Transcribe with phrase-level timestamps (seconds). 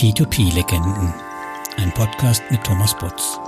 [0.00, 1.12] P2P-Legenden,
[1.76, 3.38] ein Podcast mit Thomas Butz.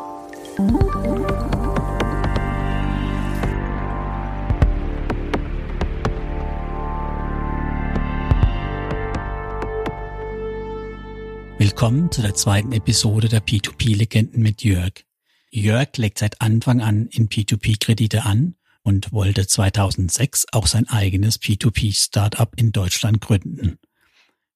[11.57, 15.07] Willkommen zu der zweiten Episode der P2P-Legenden mit Jörg.
[15.48, 22.53] Jörg legt seit Anfang an in P2P-Kredite an und wollte 2006 auch sein eigenes P2P-Startup
[22.57, 23.79] in Deutschland gründen.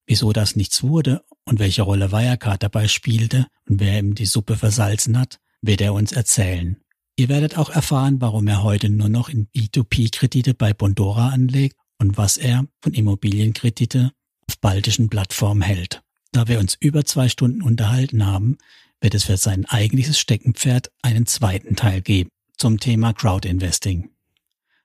[0.05, 4.57] Wieso das nichts wurde und welche Rolle Wirecard dabei spielte und wer ihm die Suppe
[4.57, 6.77] versalzen hat, wird er uns erzählen.
[7.17, 12.19] Ihr werdet auch erfahren, warum er heute nur noch in B2P-Kredite bei Bondora anlegt und
[12.19, 14.13] was er von Immobilienkredite
[14.49, 16.03] auf baltischen Plattformen hält.
[16.33, 18.59] Da wir uns über zwei Stunden unterhalten haben,
[19.01, 22.29] wird es für sein eigentliches Steckenpferd einen zweiten Teil geben
[22.59, 24.11] zum Thema Crowdinvesting.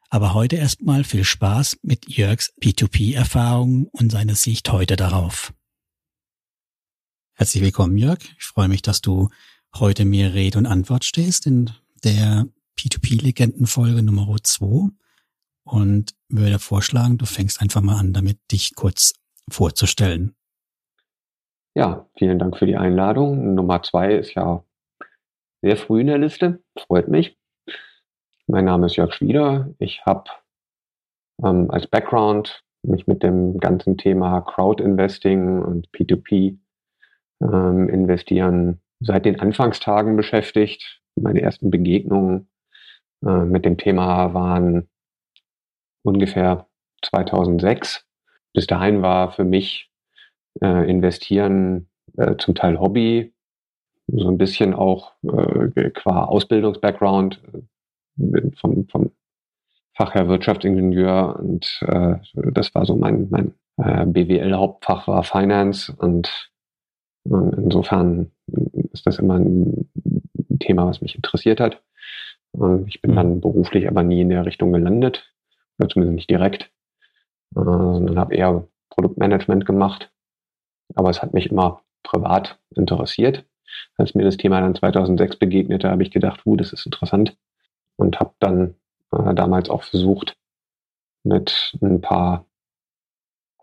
[0.09, 5.53] Aber heute erstmal viel Spaß mit Jörgs P2P-Erfahrungen und seiner Sicht heute darauf.
[7.41, 8.19] Herzlich willkommen, Jörg.
[8.37, 9.29] Ich freue mich, dass du
[9.75, 11.71] heute mir Rede und Antwort stehst in
[12.03, 12.45] der
[12.77, 14.91] P2P-Legendenfolge Nummer 2
[15.63, 19.15] und würde vorschlagen, du fängst einfach mal an, damit dich kurz
[19.49, 20.35] vorzustellen.
[21.73, 23.55] Ja, vielen Dank für die Einladung.
[23.55, 24.63] Nummer zwei ist ja
[25.63, 26.61] sehr früh in der Liste.
[26.77, 27.39] Freut mich.
[28.45, 29.73] Mein Name ist Jörg Schwieder.
[29.79, 30.29] Ich habe
[31.43, 36.59] ähm, als Background mich mit dem ganzen Thema Crowd Investing und P2P
[37.41, 41.01] ähm, investieren seit den Anfangstagen beschäftigt.
[41.15, 42.49] Meine ersten Begegnungen
[43.25, 44.87] äh, mit dem Thema waren
[46.03, 46.67] ungefähr
[47.03, 48.05] 2006.
[48.53, 49.91] Bis dahin war für mich
[50.61, 53.33] äh, investieren äh, zum Teil Hobby,
[54.07, 57.41] so ein bisschen auch äh, qua Ausbildungsbackground
[58.15, 59.11] bin vom, vom
[59.93, 66.50] Fachherr Wirtschaftsingenieur und äh, das war so mein, mein äh, BWL-Hauptfach war Finance und
[67.25, 68.31] insofern
[68.93, 69.89] ist das immer ein
[70.59, 71.81] Thema, was mich interessiert hat.
[72.51, 73.15] Und ich bin mhm.
[73.15, 75.31] dann beruflich aber nie in der Richtung gelandet,
[75.79, 76.63] oder zumindest nicht direkt,
[77.55, 80.11] äh, sondern habe eher Produktmanagement gemacht
[80.95, 83.45] aber es hat mich immer privat interessiert.
[83.97, 87.37] Als mir das Thema dann 2006 begegnete, habe ich gedacht, uh, das ist interessant
[87.95, 88.75] und habe dann
[89.11, 90.35] äh, damals auch versucht,
[91.23, 92.45] mit ein paar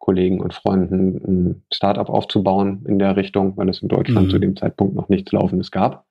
[0.09, 4.31] Kollegen und Freunden ein Startup aufzubauen in der Richtung, weil es in Deutschland mhm.
[4.31, 6.07] zu dem Zeitpunkt noch nichts Laufendes gab.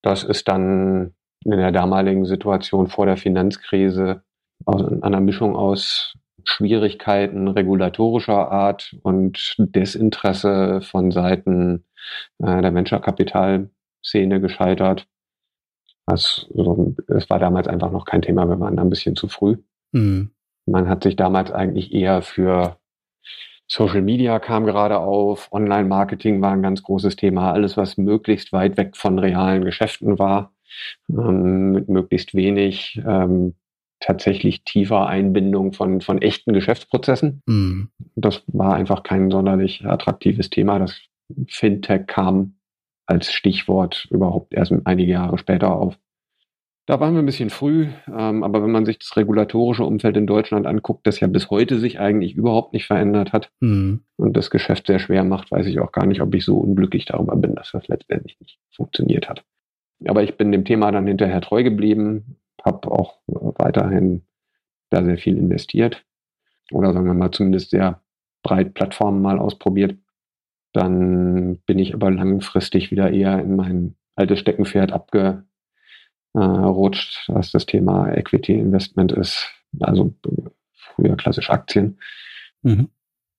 [0.00, 1.12] Das ist dann
[1.44, 4.22] in der damaligen Situation vor der Finanzkrise
[4.64, 6.14] aus einer Mischung aus
[6.44, 11.84] Schwierigkeiten regulatorischer Art und Desinteresse von Seiten
[12.38, 15.06] äh, der Venture-Kapital-Szene gescheitert.
[16.06, 19.28] Das, also, es war damals einfach noch kein Thema, wir waren da ein bisschen zu
[19.28, 19.58] früh.
[19.92, 20.30] Mhm.
[20.64, 22.78] Man hat sich damals eigentlich eher für
[23.68, 28.76] Social Media kam gerade auf, Online-Marketing war ein ganz großes Thema, alles, was möglichst weit
[28.76, 30.52] weg von realen Geschäften war,
[31.08, 33.54] ähm, mit möglichst wenig ähm,
[34.00, 37.42] tatsächlich tiefer Einbindung von, von echten Geschäftsprozessen.
[37.46, 37.90] Mhm.
[38.14, 40.78] Das war einfach kein sonderlich attraktives Thema.
[40.78, 41.00] Das
[41.48, 42.56] Fintech kam
[43.06, 45.98] als Stichwort überhaupt erst einige Jahre später auf.
[46.86, 50.28] Da waren wir ein bisschen früh, ähm, aber wenn man sich das regulatorische Umfeld in
[50.28, 54.04] Deutschland anguckt, das ja bis heute sich eigentlich überhaupt nicht verändert hat mhm.
[54.16, 57.04] und das Geschäft sehr schwer macht, weiß ich auch gar nicht, ob ich so unglücklich
[57.04, 59.44] darüber bin, dass das letztendlich nicht funktioniert hat.
[60.06, 64.22] Aber ich bin dem Thema dann hinterher treu geblieben, habe auch weiterhin
[64.90, 66.04] da sehr viel investiert
[66.70, 68.00] oder sagen wir mal zumindest sehr
[68.44, 69.96] breit Plattformen mal ausprobiert.
[70.72, 74.92] Dann bin ich aber langfristig wieder eher in mein altes Steckenpferd
[76.36, 79.48] abgerutscht, was das Thema Equity Investment ist.
[79.80, 80.14] Also
[80.72, 81.98] früher klassisch Aktien.
[82.62, 82.90] Mhm.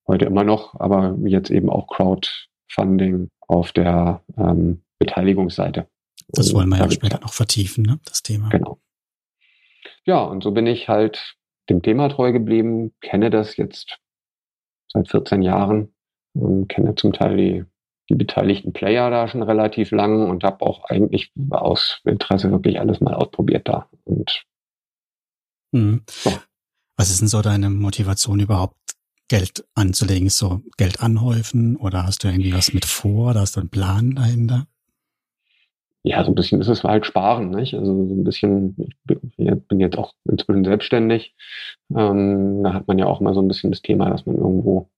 [0.08, 5.88] Heute immer noch, aber jetzt eben auch Crowdfunding auf der ähm, Beteiligungsseite.
[6.30, 8.00] Das wollen wir ja später noch vertiefen, ne?
[8.06, 8.50] das Thema.
[8.50, 8.80] Genau.
[10.06, 11.36] Ja, und so bin ich halt
[11.70, 14.00] dem Thema treu geblieben, kenne das jetzt
[14.88, 15.94] seit 14 Jahren
[16.34, 17.66] und kenne zum Teil die,
[18.10, 23.02] die beteiligten Player da schon relativ lang und habe auch eigentlich aus Interesse wirklich alles
[23.02, 23.90] mal ausprobiert da.
[24.06, 24.44] Und
[25.74, 26.04] hm.
[26.08, 26.32] so.
[26.96, 28.76] Was ist denn so deine Motivation überhaupt,
[29.28, 30.30] Geld anzulegen?
[30.30, 33.32] So Geld anhäufen oder hast du irgendwie was mit vor?
[33.32, 34.68] Oder hast du einen Plan dahinter?
[36.08, 37.74] ja, so ein bisschen ist es halt sparen, nicht?
[37.74, 38.96] Also so ein bisschen, ich
[39.68, 41.36] bin jetzt auch inzwischen selbstständig.
[41.96, 44.90] Ähm, da hat man ja auch mal so ein bisschen das Thema, dass man irgendwo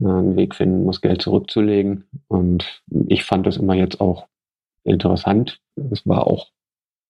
[0.00, 2.04] äh, einen Weg finden muss, Geld zurückzulegen.
[2.28, 4.26] Und ich fand das immer jetzt auch
[4.84, 5.60] interessant.
[5.90, 6.50] Es war auch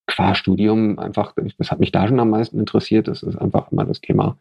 [0.07, 3.09] qua Studium einfach, das hat mich da schon am meisten interessiert.
[3.09, 4.39] Das ist einfach immer das Thema,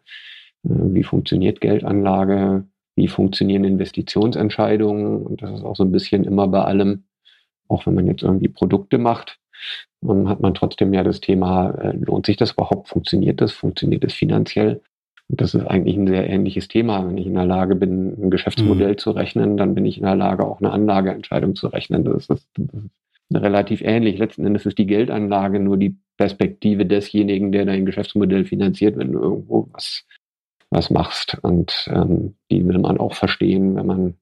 [0.64, 2.64] äh, wie funktioniert Geldanlage,
[2.96, 5.22] wie funktionieren Investitionsentscheidungen.
[5.22, 7.04] Und das ist auch so ein bisschen immer bei allem,
[7.68, 9.38] auch wenn man jetzt irgendwie Produkte macht,
[10.02, 12.88] ähm, hat man trotzdem ja das Thema, äh, lohnt sich das überhaupt?
[12.88, 13.52] Funktioniert das?
[13.52, 14.82] Funktioniert das finanziell?
[15.32, 17.06] Das ist eigentlich ein sehr ähnliches Thema.
[17.06, 18.98] Wenn ich in der Lage bin, ein Geschäftsmodell mhm.
[18.98, 22.04] zu rechnen, dann bin ich in der Lage, auch eine Anlageentscheidung zu rechnen.
[22.04, 22.90] Das ist, das ist
[23.32, 24.18] relativ ähnlich.
[24.18, 29.20] Letzten Endes ist die Geldanlage nur die Perspektive desjenigen, der dein Geschäftsmodell finanziert, wenn du
[29.20, 30.04] irgendwo was,
[30.70, 31.38] was machst.
[31.42, 34.14] Und ähm, die will man auch verstehen, wenn man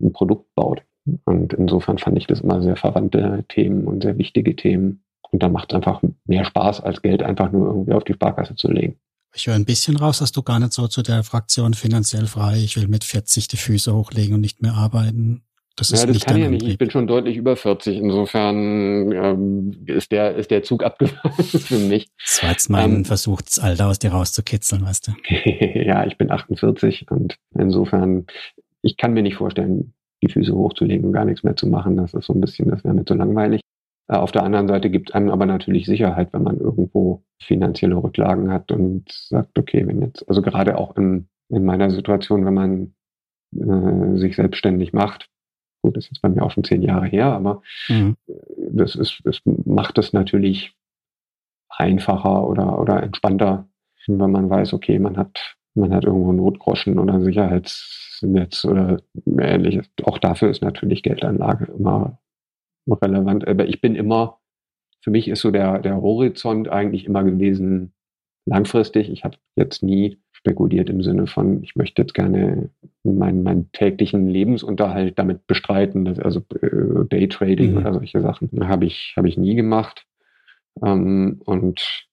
[0.00, 0.82] ein Produkt baut.
[1.24, 5.02] Und insofern fand ich das immer sehr verwandte Themen und sehr wichtige Themen.
[5.32, 8.54] Und da macht es einfach mehr Spaß, als Geld einfach nur irgendwie auf die Sparkasse
[8.54, 8.96] zu legen.
[9.36, 12.56] Ich höre ein bisschen raus, dass du gar nicht so zu der Fraktion finanziell frei,
[12.56, 15.42] ich will mit 40 die Füße hochlegen und nicht mehr arbeiten.
[15.76, 16.66] Das ist ja, das kann ja nicht.
[16.66, 17.98] Ich bin schon deutlich über 40.
[17.98, 22.08] Insofern ähm, ist der ist der Zug abgefahren für mich.
[22.24, 25.12] Das war jetzt mein ähm, Versuch, das Alter aus dir rauszukitzeln, weißt du?
[25.86, 28.24] ja, ich bin 48 und insofern
[28.80, 29.92] ich kann mir nicht vorstellen,
[30.22, 31.98] die Füße hochzulegen und gar nichts mehr zu machen.
[31.98, 33.60] Das ist so ein bisschen, das wäre mir zu langweilig.
[34.08, 37.96] Äh, auf der anderen Seite gibt es einem aber natürlich Sicherheit, wenn man irgendwo finanzielle
[37.96, 42.54] Rücklagen hat und sagt, okay, wenn jetzt, also gerade auch in, in meiner Situation, wenn
[42.54, 42.94] man
[43.54, 45.28] äh, sich selbstständig macht,
[45.82, 48.16] gut, das ist jetzt bei mir auch schon zehn Jahre her, aber mhm.
[48.70, 50.74] das ist, das macht es natürlich
[51.68, 53.68] einfacher oder, oder entspannter,
[54.06, 59.90] wenn man weiß, okay, man hat, man hat irgendwo Notgroschen oder Sicherheitsnetz oder ähnliches.
[60.04, 62.18] Auch dafür ist natürlich Geldanlage immer
[62.86, 63.46] relevant.
[63.46, 64.38] Aber ich bin immer,
[65.02, 67.92] für mich ist so der, der Horizont eigentlich immer gewesen
[68.46, 69.10] langfristig.
[69.10, 72.70] Ich habe jetzt nie spekuliert im Sinne von, ich möchte jetzt gerne
[73.02, 77.78] meinen, meinen täglichen Lebensunterhalt damit bestreiten, das, also äh, Daytrading mhm.
[77.78, 80.06] oder solche Sachen, habe ich, habe ich nie gemacht.
[80.84, 82.06] Ähm, und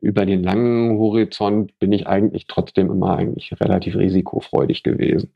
[0.00, 5.32] über den langen Horizont bin ich eigentlich trotzdem immer eigentlich relativ risikofreudig gewesen.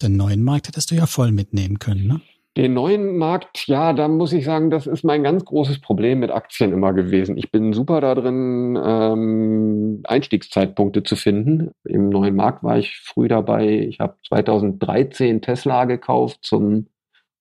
[0.00, 2.20] Den neuen Markt hättest du ja voll mitnehmen können, ne?
[2.56, 6.32] Den neuen Markt, ja, da muss ich sagen, das ist mein ganz großes Problem mit
[6.32, 7.36] Aktien immer gewesen.
[7.36, 11.70] Ich bin super da drin, ähm, Einstiegszeitpunkte zu finden.
[11.84, 13.68] Im neuen Markt war ich früh dabei.
[13.88, 16.88] Ich habe 2013 Tesla gekauft zum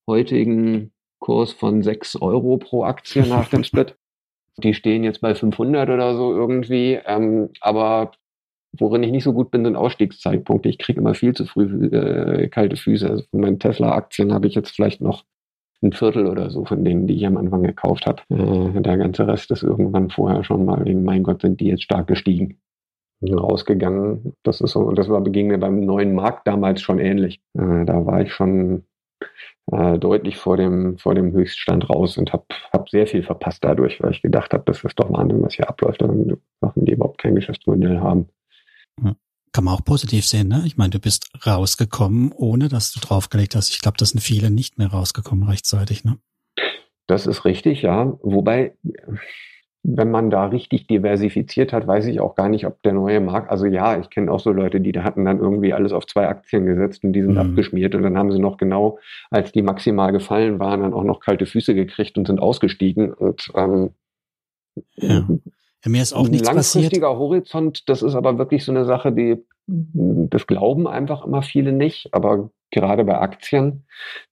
[0.08, 3.96] heutigen Kurs von 6 Euro pro Aktie nach dem Split.
[4.58, 7.00] Die stehen jetzt bei 500 oder so irgendwie.
[7.04, 8.12] Ähm, aber
[8.78, 10.70] Worin ich nicht so gut bin, sind Ausstiegszeitpunkte.
[10.70, 13.10] Ich kriege immer viel zu früh äh, kalte Füße.
[13.10, 15.26] Also von meinen Tesla-Aktien habe ich jetzt vielleicht noch
[15.82, 18.22] ein Viertel oder so von denen, die ich am Anfang gekauft habe.
[18.30, 21.84] Äh, der ganze Rest ist irgendwann vorher schon mal wegen, mein Gott, sind die jetzt
[21.84, 22.60] stark gestiegen.
[23.22, 24.34] Rausgegangen.
[24.44, 27.42] Das ist so, und das war beging mir beim neuen Markt damals schon ähnlich.
[27.58, 28.86] Äh, da war ich schon
[29.72, 34.02] äh, deutlich vor dem, vor dem Höchststand raus und habe hab sehr viel verpasst dadurch,
[34.02, 36.02] weil ich gedacht habe, das ist doch Wahnsinn, was hier abläuft.
[36.02, 38.30] Dann Sachen, die überhaupt kein Geschäftsmodell haben.
[39.52, 40.64] Kann man auch positiv sehen, ne?
[40.66, 43.72] Ich meine, du bist rausgekommen, ohne dass du draufgelegt hast.
[43.72, 46.20] Ich glaube, das sind viele nicht mehr rausgekommen rechtzeitig, ne?
[47.08, 48.14] Das ist richtig, ja.
[48.22, 48.76] Wobei,
[49.82, 53.50] wenn man da richtig diversifiziert hat, weiß ich auch gar nicht, ob der neue Markt,
[53.50, 56.28] also ja, ich kenne auch so Leute, die da hatten dann irgendwie alles auf zwei
[56.28, 57.40] Aktien gesetzt und die sind mhm.
[57.40, 59.00] abgeschmiert und dann haben sie noch genau,
[59.32, 63.50] als die maximal gefallen waren, dann auch noch kalte Füße gekriegt und sind ausgestiegen und
[63.56, 63.92] ähm,
[64.96, 65.28] ja.
[65.84, 67.20] Ja, mir ist auch nichts langfristiger passiert.
[67.20, 72.14] Horizont, das ist aber wirklich so eine Sache, die das glauben einfach immer viele nicht.
[72.14, 73.86] Aber gerade bei Aktien,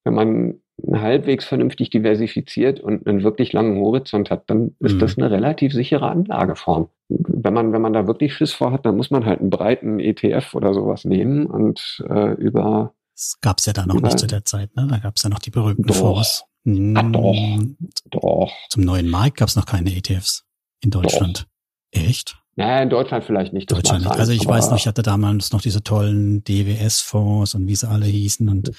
[0.04, 0.62] wenn man
[0.92, 5.00] halbwegs vernünftig diversifiziert und einen wirklich langen Horizont hat, dann ist mhm.
[5.00, 6.89] das eine relativ sichere Anlageform.
[7.10, 10.00] Wenn man, wenn man da wirklich Schiss vor hat, dann muss man halt einen breiten
[10.00, 12.94] ETF oder sowas nehmen und äh, über.
[13.16, 14.88] Das gab es ja da noch nicht zu der Zeit, ne?
[14.88, 15.96] Da gab es ja noch die berühmten doch.
[15.96, 16.44] Fonds.
[16.66, 18.51] Hm, Ach, doch, doch.
[18.70, 20.47] Zum neuen Markt gab es noch keine ETFs
[20.81, 21.48] in Deutschland.
[21.91, 22.01] Doch.
[22.01, 22.38] Echt?
[22.55, 23.72] Naja, in Deutschland vielleicht nicht.
[23.72, 24.15] Deutschland nicht.
[24.15, 28.05] Also ich weiß noch, ich hatte damals noch diese tollen DWS-Fonds und wie sie alle
[28.05, 28.72] hießen und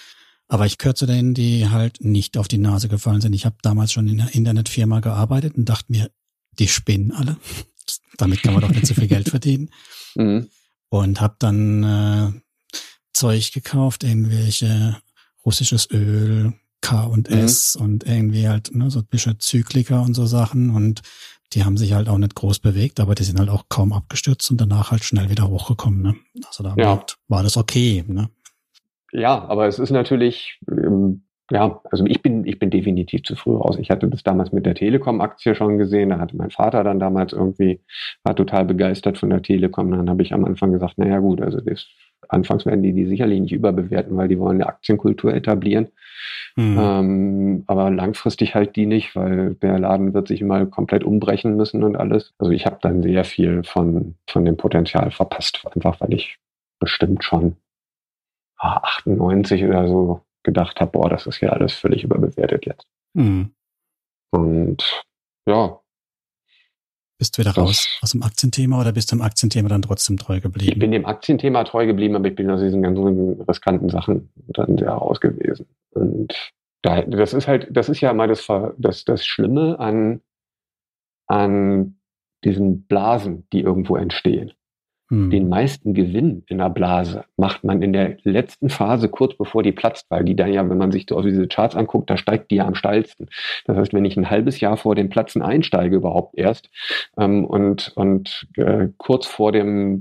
[0.49, 3.35] aber ich gehöre zu denen, die halt nicht auf die Nase gefallen sind.
[3.35, 6.11] Ich habe damals schon in einer Internetfirma gearbeitet und dachte mir,
[6.59, 7.37] die spinnen alle.
[8.17, 9.71] Damit kann man doch nicht so viel Geld verdienen.
[10.15, 10.49] Mhm.
[10.89, 12.33] Und habe dann äh,
[13.13, 14.97] Zeug gekauft, irgendwelche
[15.45, 17.85] russisches Öl, K und S mhm.
[17.85, 21.03] und irgendwie halt ne, so ein bisschen Zykliker und so Sachen und
[21.55, 24.51] die haben sich halt auch nicht groß bewegt, aber die sind halt auch kaum abgestürzt
[24.51, 26.03] und danach halt schnell wieder hochgekommen.
[26.03, 26.15] Ne?
[26.47, 27.03] Also da ja.
[27.29, 28.05] war das okay.
[28.07, 28.29] Ne?
[29.13, 33.57] Ja, aber es ist natürlich, ähm, ja, also ich bin, ich bin definitiv zu früh
[33.57, 33.79] raus.
[33.81, 36.11] Ich hatte das damals mit der Telekom-Aktie schon gesehen.
[36.11, 37.81] Da hatte mein Vater dann damals irgendwie,
[38.23, 39.91] war total begeistert von der Telekom.
[39.91, 41.87] Dann habe ich am Anfang gesagt, naja gut, also das,
[42.29, 45.89] anfangs werden die die sicherlich nicht überbewerten, weil die wollen eine Aktienkultur etablieren.
[46.57, 46.79] Mhm.
[46.79, 51.85] Ähm, aber langfristig halt die nicht, weil der Laden wird sich mal komplett umbrechen müssen
[51.85, 52.35] und alles.
[52.39, 56.39] Also ich habe dann sehr viel von, von dem Potenzial verpasst, einfach weil ich
[56.81, 57.57] bestimmt schon
[58.59, 62.87] 98 oder so gedacht habe, boah, das ist ja alles völlig überbewertet jetzt.
[63.15, 63.53] Mhm.
[64.31, 65.05] Und
[65.47, 65.81] ja.
[67.19, 70.41] Bist du wieder raus aus dem Aktienthema oder bist du dem Aktienthema dann trotzdem treu
[70.41, 70.73] geblieben?
[70.73, 74.79] Ich bin dem Aktienthema treu geblieben, aber ich bin aus diesen ganzen riskanten Sachen dann
[74.79, 75.67] sehr raus gewesen.
[75.91, 76.33] Und
[76.83, 78.47] da, das ist halt, das ist ja mal das,
[78.79, 80.21] das, das Schlimme an,
[81.27, 81.99] an
[82.45, 84.53] diesen Blasen, die irgendwo entstehen.
[85.09, 85.31] Hm.
[85.31, 89.73] Den meisten Gewinn in der Blase macht man in der letzten Phase kurz bevor die
[89.73, 92.57] platzt, weil die dann ja, wenn man sich so diese Charts anguckt, da steigt die
[92.57, 93.29] ja am steilsten.
[93.65, 96.71] Das heißt, wenn ich ein halbes Jahr vor dem Platzen einsteige überhaupt erst
[97.17, 100.01] ähm, und, und äh, kurz vor dem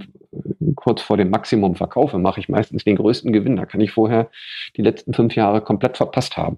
[0.76, 3.56] kurz vor dem Maximum verkaufe, mache ich meistens den größten Gewinn.
[3.56, 4.30] Da kann ich vorher
[4.76, 6.58] die letzten fünf Jahre komplett verpasst haben.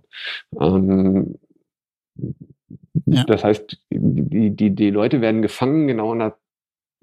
[0.60, 1.36] Ähm,
[3.06, 3.24] ja.
[3.26, 6.36] Das heißt, die, die, die Leute werden gefangen genau in, einer,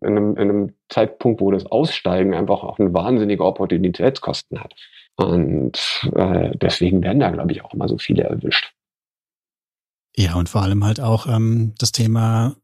[0.00, 4.74] in, einem, in einem Zeitpunkt, wo das Aussteigen einfach auch eine wahnsinnige Opportunitätskosten hat.
[5.16, 5.78] Und
[6.14, 8.72] äh, deswegen werden da, glaube ich, auch immer so viele erwischt.
[10.14, 12.56] Ja, und vor allem halt auch ähm, das Thema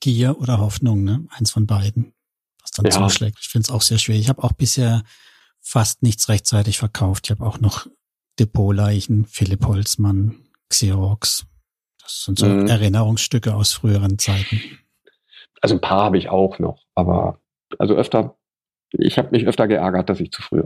[0.00, 1.26] Gier oder Hoffnung, ne?
[1.30, 2.14] Eins von beiden,
[2.60, 2.90] was dann ja.
[2.90, 3.38] zuschlägt.
[3.40, 4.22] Ich finde es auch sehr schwierig.
[4.22, 5.02] Ich habe auch bisher
[5.60, 7.26] fast nichts rechtzeitig verkauft.
[7.26, 7.86] Ich habe auch noch
[8.38, 10.36] Depotleichen, Philipp Holzmann,
[10.68, 11.46] Xerox,
[12.06, 12.68] das sind so mhm.
[12.68, 14.60] Erinnerungsstücke aus früheren Zeiten.
[15.60, 17.40] Also ein paar habe ich auch noch, aber
[17.78, 18.36] also öfter,
[18.92, 20.62] ich habe mich öfter geärgert, dass ich zu früh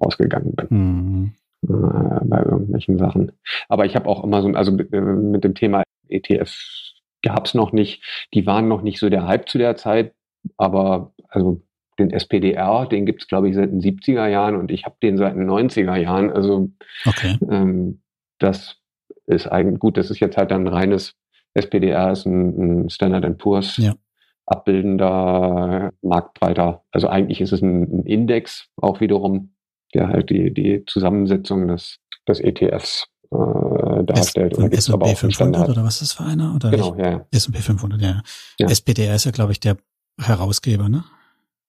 [0.00, 0.66] rausgegangen bin.
[0.70, 1.32] Mhm.
[1.68, 3.32] Äh, bei irgendwelchen Sachen.
[3.68, 6.54] Aber ich habe auch immer so, also mit, äh, mit dem Thema ETF
[7.22, 10.14] gab es noch nicht, die waren noch nicht so der Hype zu der Zeit,
[10.56, 11.62] aber also
[11.98, 15.18] den SPDR, den gibt es, glaube ich, seit den 70er Jahren und ich habe den
[15.18, 16.30] seit den 90er Jahren.
[16.32, 16.70] Also
[17.04, 17.36] okay.
[17.50, 18.00] ähm,
[18.38, 18.78] das
[19.26, 21.14] ist eigentlich gut, das ist jetzt halt ein reines
[21.52, 23.94] SPDR, ist ein, ein Standard Poor's ja.
[24.50, 26.82] Abbildender, marktbreiter.
[26.90, 29.54] Also eigentlich ist es ein, ein, Index auch wiederum,
[29.94, 34.58] der halt die, die Zusammensetzung des, des ETFs äh, darstellt.
[34.58, 36.54] S&P 500 oder was ist das für einer?
[36.56, 37.10] Oder genau, ja.
[37.10, 37.26] ja.
[37.30, 38.22] S&P 500, ja.
[38.58, 38.68] ja.
[38.68, 39.76] SPDR ist ja, glaube ich, der
[40.20, 41.04] Herausgeber, ne?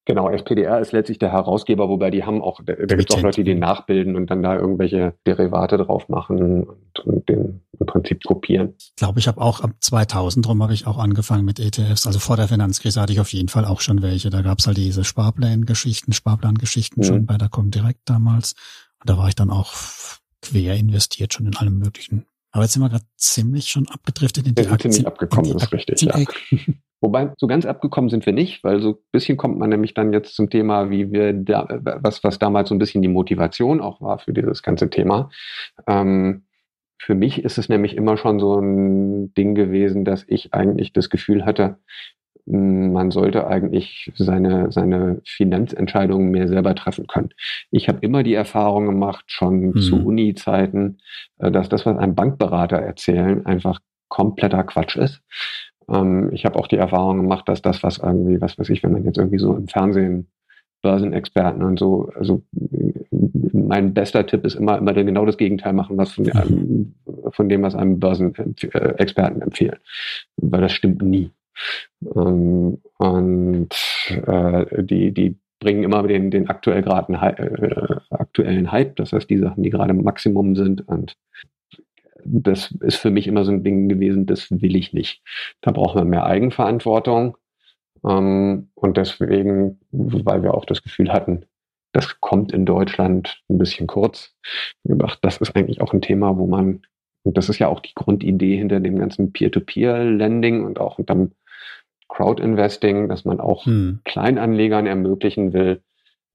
[0.06, 3.22] Genau, SPDR ist letztlich der Herausgeber, wobei die haben auch, da, da gibt es auch
[3.22, 7.88] Leute, die den nachbilden und dann da irgendwelche Derivate drauf machen und, und den im
[7.88, 8.76] Prinzip kopieren.
[8.78, 12.08] Ich glaube, ich habe auch ab 2000 rum habe ich auch angefangen mit ETFs.
[12.08, 14.30] Also vor der Finanzkrise hatte ich auf jeden Fall auch schon welche.
[14.30, 17.06] Da gab es halt diese Sparplan-Geschichten, Sparplan-Geschichten mhm.
[17.06, 18.54] schon bei der Comdirect damals.
[19.00, 19.74] Und da war ich dann auch
[20.42, 22.26] quer investiert, schon in allem Möglichen.
[22.52, 24.92] Aber jetzt sind wir gerade ziemlich schon abgedriftet in die wir Aktien.
[24.92, 26.16] Ziemlich abgekommen, das ist richtig, ja.
[27.04, 30.14] Wobei, so ganz abgekommen sind wir nicht, weil so ein bisschen kommt man nämlich dann
[30.14, 31.68] jetzt zum Thema, wie wir da,
[32.02, 35.32] was, was damals so ein bisschen die Motivation auch war für dieses ganze Thema.
[35.88, 36.44] Ähm,
[37.04, 41.10] für mich ist es nämlich immer schon so ein Ding gewesen, dass ich eigentlich das
[41.10, 41.78] Gefühl hatte,
[42.46, 47.30] man sollte eigentlich seine, seine Finanzentscheidungen mehr selber treffen können.
[47.72, 49.78] Ich habe immer die Erfahrung gemacht, schon mhm.
[49.78, 51.00] zu Uni-Zeiten,
[51.40, 55.22] äh, dass das, was einem Bankberater erzählen, einfach kompletter Quatsch ist.
[55.90, 58.92] Ähm, ich habe auch die Erfahrung gemacht, dass das, was irgendwie, was weiß ich, wenn
[58.92, 60.28] man jetzt irgendwie so im Fernsehen
[60.82, 62.44] Börsenexperten und so, also
[63.54, 66.96] mein bester Tipp ist immer, immer genau das Gegenteil machen, was von, einem,
[67.32, 69.78] von dem, was einem Börsenexperten empfehlen.
[70.38, 71.32] Weil das stimmt nie.
[72.16, 73.70] Ähm, und
[74.28, 79.38] äh, die, die bringen immer den, den aktuell geraden, äh, aktuellen Hype, das heißt die
[79.38, 81.16] Sachen, die gerade im Maximum sind und
[82.24, 85.24] das ist für mich immer so ein Ding gewesen, das will ich nicht.
[85.62, 87.38] Da braucht man mehr Eigenverantwortung.
[88.06, 91.46] Ähm, und deswegen, weil wir auch das Gefühl hatten,
[91.94, 94.36] das kommt in Deutschland ein bisschen kurz,
[94.84, 96.84] gedacht, das ist eigentlich auch ein Thema, wo man,
[97.24, 101.32] und das ist ja auch die Grundidee hinter dem ganzen Peer-to-Peer-Lending und auch unterm
[102.08, 104.00] Crowd-Investing, dass man auch hm.
[104.06, 105.82] Kleinanlegern ermöglichen will,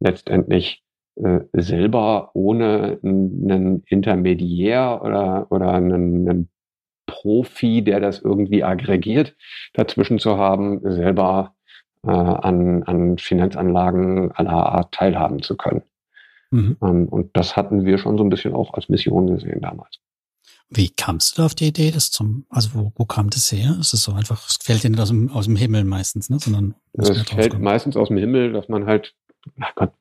[0.00, 0.82] letztendlich
[1.16, 6.48] äh, selber ohne einen Intermediär oder, oder einen, einen
[7.06, 9.34] Profi, der das irgendwie aggregiert,
[9.72, 11.55] dazwischen zu haben, selber
[12.06, 15.82] äh, an, an Finanzanlagen aller Art teilhaben zu können.
[16.50, 16.76] Mhm.
[16.82, 19.98] Ähm, und das hatten wir schon so ein bisschen auch als Mission gesehen damals.
[20.68, 23.76] Wie kamst du auf die Idee, das zum, also wo, wo kam das her?
[23.80, 26.38] Ist es so einfach, es fällt dir nicht aus dem, aus dem Himmel meistens, ne?
[26.40, 29.14] Sondern es fällt meistens aus dem Himmel, dass man halt,
[29.60, 29.92] ach Gott,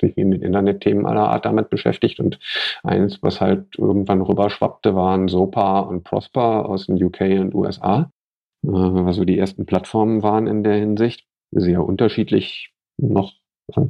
[0.00, 2.20] sich mit Internetthemen aller Art damit beschäftigt.
[2.20, 2.38] Und
[2.82, 8.10] eins, was halt irgendwann rüberschwappte, waren SOPA und Prosper aus den UK und USA.
[8.64, 13.32] Äh, also die ersten Plattformen waren in der Hinsicht sehr unterschiedlich noch,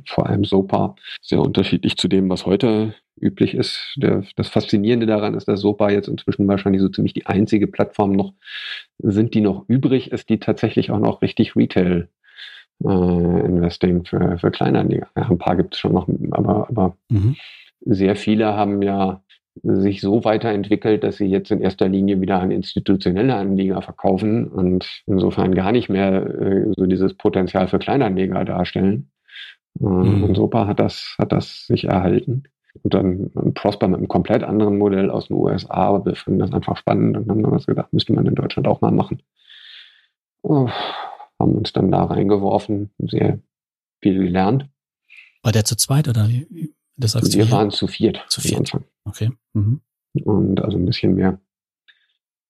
[0.06, 3.94] vor allem SOPA, sehr unterschiedlich zu dem, was heute üblich ist.
[3.96, 8.12] Der, das Faszinierende daran ist, dass SOPA jetzt inzwischen wahrscheinlich so ziemlich die einzige Plattform
[8.12, 8.34] noch
[8.98, 12.08] sind, die noch übrig ist, die tatsächlich auch noch richtig Retail
[12.84, 15.08] äh, Investing für, für Kleinanleger.
[15.16, 17.36] Ja, ein paar gibt es schon noch, aber, aber mhm.
[17.80, 19.22] sehr viele haben ja
[19.62, 25.02] sich so weiterentwickelt, dass sie jetzt in erster Linie wieder an institutionelle Anleger verkaufen und
[25.06, 29.10] insofern gar nicht mehr äh, so dieses Potenzial für Kleinanleger darstellen.
[29.80, 30.24] Äh, mhm.
[30.24, 32.44] Und Sopa hat das, hat das sich erhalten.
[32.82, 36.52] Und dann Prosper mit einem komplett anderen Modell aus den USA, aber wir fanden das
[36.52, 39.22] einfach spannend und haben dann was gedacht, müsste man in Deutschland auch mal machen.
[40.42, 40.68] Oh,
[41.38, 43.40] haben uns dann da reingeworfen, sehr
[44.00, 44.68] viel gelernt.
[45.42, 46.72] War der zu zweit oder wie?
[47.00, 48.25] Das sagst wir waren zu viert.
[48.28, 48.73] Zu viert.
[49.04, 49.30] Okay.
[49.54, 49.80] Mhm.
[50.25, 51.40] Und also ein bisschen mehr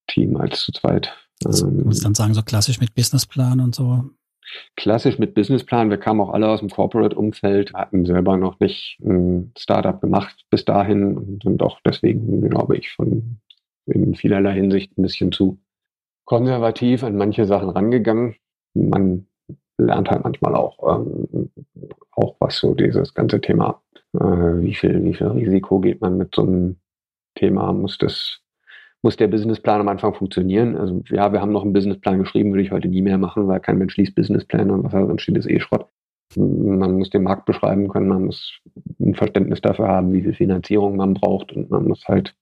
[0.08, 1.16] Team als zu zweit.
[1.44, 4.04] Also, ähm, muss ich dann sagen, so klassisch mit Businessplan und so?
[4.76, 5.90] Klassisch mit Businessplan.
[5.90, 10.64] Wir kamen auch alle aus dem Corporate-Umfeld, hatten selber noch nicht ein Startup gemacht bis
[10.64, 13.40] dahin und sind auch deswegen, glaube ich, von
[13.86, 15.60] in vielerlei Hinsicht ein bisschen zu
[16.24, 18.36] konservativ an manche Sachen rangegangen.
[18.74, 19.26] Man
[19.80, 21.50] lernt halt manchmal auch, ähm,
[22.12, 23.80] auch was so dieses ganze Thema
[24.14, 26.76] äh, wie viel, wie viel Risiko geht man mit so einem
[27.34, 27.72] Thema?
[27.72, 28.40] Muss das,
[29.02, 30.76] muss der Businessplan am Anfang funktionieren?
[30.76, 33.60] Also ja, wir haben noch einen Businessplan geschrieben, würde ich heute nie mehr machen, weil
[33.60, 35.86] kein Mensch liest Businesspläne und was da drin steht, ist eh Schrott.
[36.36, 38.60] Man muss den Markt beschreiben können, man muss
[39.00, 42.36] ein Verständnis dafür haben, wie viel Finanzierung man braucht und man muss halt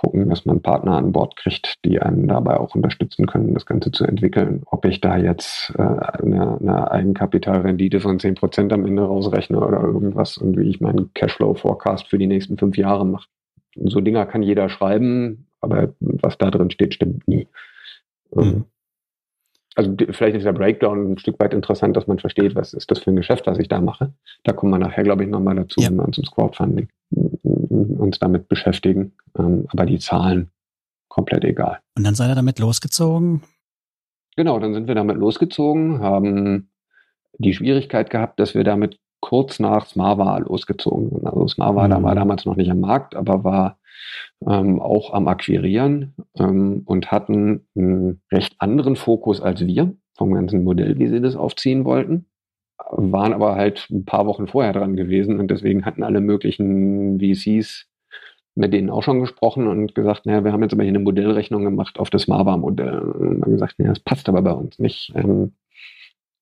[0.00, 3.92] gucken, dass man Partner an Bord kriegt, die einen dabei auch unterstützen können, das Ganze
[3.92, 4.62] zu entwickeln.
[4.64, 10.38] Ob ich da jetzt äh, eine, eine Eigenkapitalrendite von 10% am Ende rausrechne oder irgendwas
[10.38, 13.28] und wie ich meinen Cashflow-Forecast für die nächsten fünf Jahre mache.
[13.76, 17.46] So Dinger kann jeder schreiben, aber was da drin steht, stimmt nie.
[18.34, 18.64] Mhm.
[19.74, 23.00] Also vielleicht ist der Breakdown ein Stück weit interessant, dass man versteht, was ist das
[23.00, 24.14] für ein Geschäft, was ich da mache.
[24.44, 25.90] Da kommen wir nachher, glaube ich, nochmal dazu, ja.
[25.90, 26.88] wenn wir uns ums Crowdfunding
[27.70, 29.12] uns damit beschäftigen.
[29.38, 30.50] Ähm, aber die Zahlen
[31.08, 31.78] komplett egal.
[31.96, 33.42] Und dann seid ihr damit losgezogen?
[34.36, 36.70] Genau, dann sind wir damit losgezogen, haben
[37.38, 41.26] die Schwierigkeit gehabt, dass wir damit kurz nach Smava losgezogen sind.
[41.26, 41.90] Also Smava mhm.
[41.90, 43.78] da war damals noch nicht am Markt, aber war
[44.46, 50.64] ähm, auch am Akquirieren ähm, und hatten einen recht anderen Fokus als wir vom ganzen
[50.64, 52.29] Modell, wie sie das aufziehen wollten
[52.90, 57.90] waren aber halt ein paar Wochen vorher dran gewesen und deswegen hatten alle möglichen VCs
[58.54, 61.64] mit denen auch schon gesprochen und gesagt, naja, wir haben jetzt aber hier eine Modellrechnung
[61.64, 62.98] gemacht auf das Marva-Modell.
[62.98, 65.12] Und haben gesagt, naja, das passt aber bei uns nicht.
[65.14, 65.52] Ähm,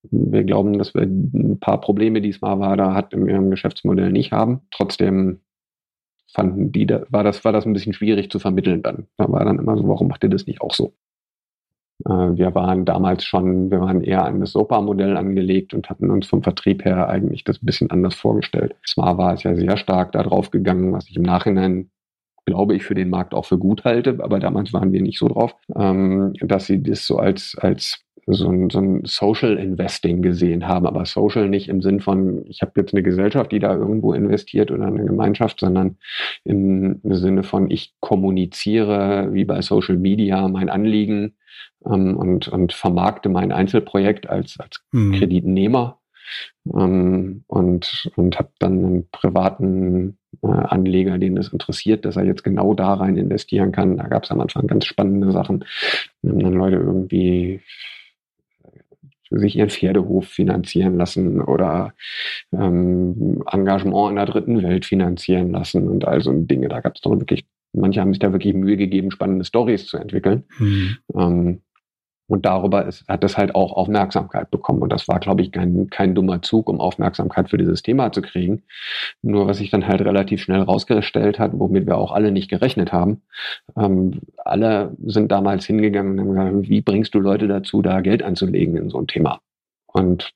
[0.03, 4.33] wir glauben, dass wir ein paar Probleme, die Marva da hat, in ihrem Geschäftsmodell nicht
[4.33, 4.63] haben.
[4.71, 5.41] Trotzdem
[6.33, 9.07] fanden die, da, war das, war das ein bisschen schwierig zu vermitteln dann.
[9.17, 10.95] Da war dann immer so, warum macht ihr das nicht auch so?
[12.05, 16.27] Äh, wir waren damals schon, wir waren eher an das SOPA-Modell angelegt und hatten uns
[16.27, 18.77] vom Vertrieb her eigentlich das ein bisschen anders vorgestellt.
[18.87, 21.91] Zwar war es ja sehr stark darauf gegangen, was ich im Nachhinein
[22.49, 25.29] glaube ich, für den Markt auch für gut halte, aber damals waren wir nicht so
[25.29, 30.67] drauf, ähm, dass sie das so als, als so ein, so ein Social Investing gesehen
[30.67, 34.13] haben, aber Social nicht im Sinn von, ich habe jetzt eine Gesellschaft, die da irgendwo
[34.13, 35.97] investiert oder eine Gemeinschaft, sondern
[36.45, 41.35] im Sinne von, ich kommuniziere wie bei Social Media mein Anliegen
[41.85, 45.13] ähm, und, und vermarkte mein Einzelprojekt als, als mhm.
[45.15, 45.99] Kreditnehmer
[46.75, 52.45] ähm, und, und habe dann einen privaten äh, Anleger, den das interessiert, dass er jetzt
[52.45, 53.97] genau da rein investieren kann.
[53.97, 55.65] Da gab es am Anfang ganz spannende Sachen.
[56.23, 57.61] Wir haben dann Leute irgendwie
[59.31, 61.93] sich ihren Pferdehof finanzieren lassen oder
[62.53, 66.69] ähm, Engagement in der dritten Welt finanzieren lassen und all so Dinge.
[66.69, 69.97] Da gab es doch wirklich, manche haben sich da wirklich Mühe gegeben, spannende Stories zu
[69.97, 70.45] entwickeln.
[70.59, 70.97] Mhm.
[71.15, 71.61] Ähm,
[72.29, 74.83] und darüber ist, hat es halt auch Aufmerksamkeit bekommen.
[74.83, 78.21] Und das war, glaube ich, kein, kein dummer Zug, um Aufmerksamkeit für dieses Thema zu
[78.21, 78.65] kriegen.
[79.23, 82.93] Nur was sich dann halt relativ schnell rausgestellt hat, womit wir auch alle nicht gerechnet
[82.93, 83.23] haben.
[83.77, 88.23] Ähm, alle sind damals hingegangen und haben gesagt, wie bringst du Leute dazu, da Geld
[88.23, 89.41] anzulegen in so ein Thema?
[89.87, 90.31] Und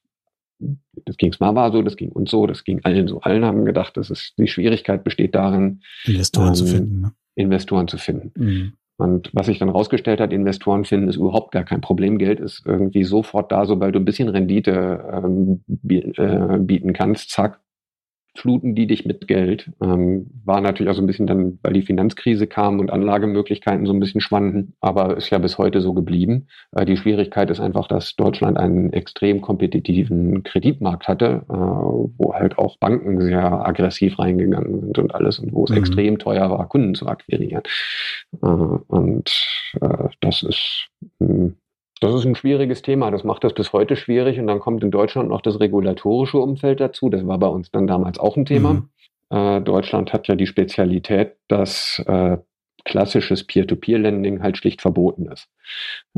[1.04, 3.20] das ging Smava so, das ging uns so, das ging allen so.
[3.20, 7.00] Allen haben gedacht, dass es die Schwierigkeit besteht darin, Investoren ähm, zu finden.
[7.00, 7.12] Ne?
[7.34, 8.32] Investoren zu finden.
[8.36, 8.72] Mhm.
[8.98, 12.18] Und was sich dann rausgestellt hat, Investoren finden, ist überhaupt gar kein Problem.
[12.18, 17.30] Geld ist irgendwie sofort da, sobald du ein bisschen Rendite ähm, äh, bieten kannst.
[17.30, 17.60] Zack,
[18.34, 19.70] fluten die dich mit Geld.
[19.82, 23.92] Ähm, war natürlich auch so ein bisschen dann, weil die Finanzkrise kam und Anlagemöglichkeiten so
[23.92, 26.46] ein bisschen schwanden, aber ist ja bis heute so geblieben.
[26.72, 32.58] Äh, die Schwierigkeit ist einfach, dass Deutschland einen extrem kompetitiven Kreditmarkt hatte, äh, wo halt
[32.58, 35.76] auch Banken sehr aggressiv reingegangen sind und alles und wo es mhm.
[35.76, 37.62] extrem teuer war, Kunden zu akquirieren.
[38.42, 39.30] Äh, und
[39.80, 40.88] äh, das ist
[41.20, 41.54] hm,
[42.02, 43.10] das ist ein schwieriges Thema.
[43.12, 44.38] Das macht das bis heute schwierig.
[44.40, 47.08] Und dann kommt in Deutschland noch das regulatorische Umfeld dazu.
[47.08, 48.74] Das war bei uns dann damals auch ein Thema.
[48.74, 48.88] Mhm.
[49.30, 52.38] Äh, Deutschland hat ja die Spezialität, dass äh,
[52.84, 55.48] klassisches Peer-to-Peer-Lending halt schlicht verboten ist.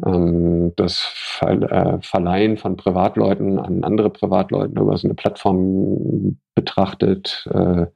[0.07, 7.47] Ähm, das Ver äh, Verleihen von Privatleuten an andere Privatleute über so eine Plattform betrachtet,
[7.53, 7.87] äh,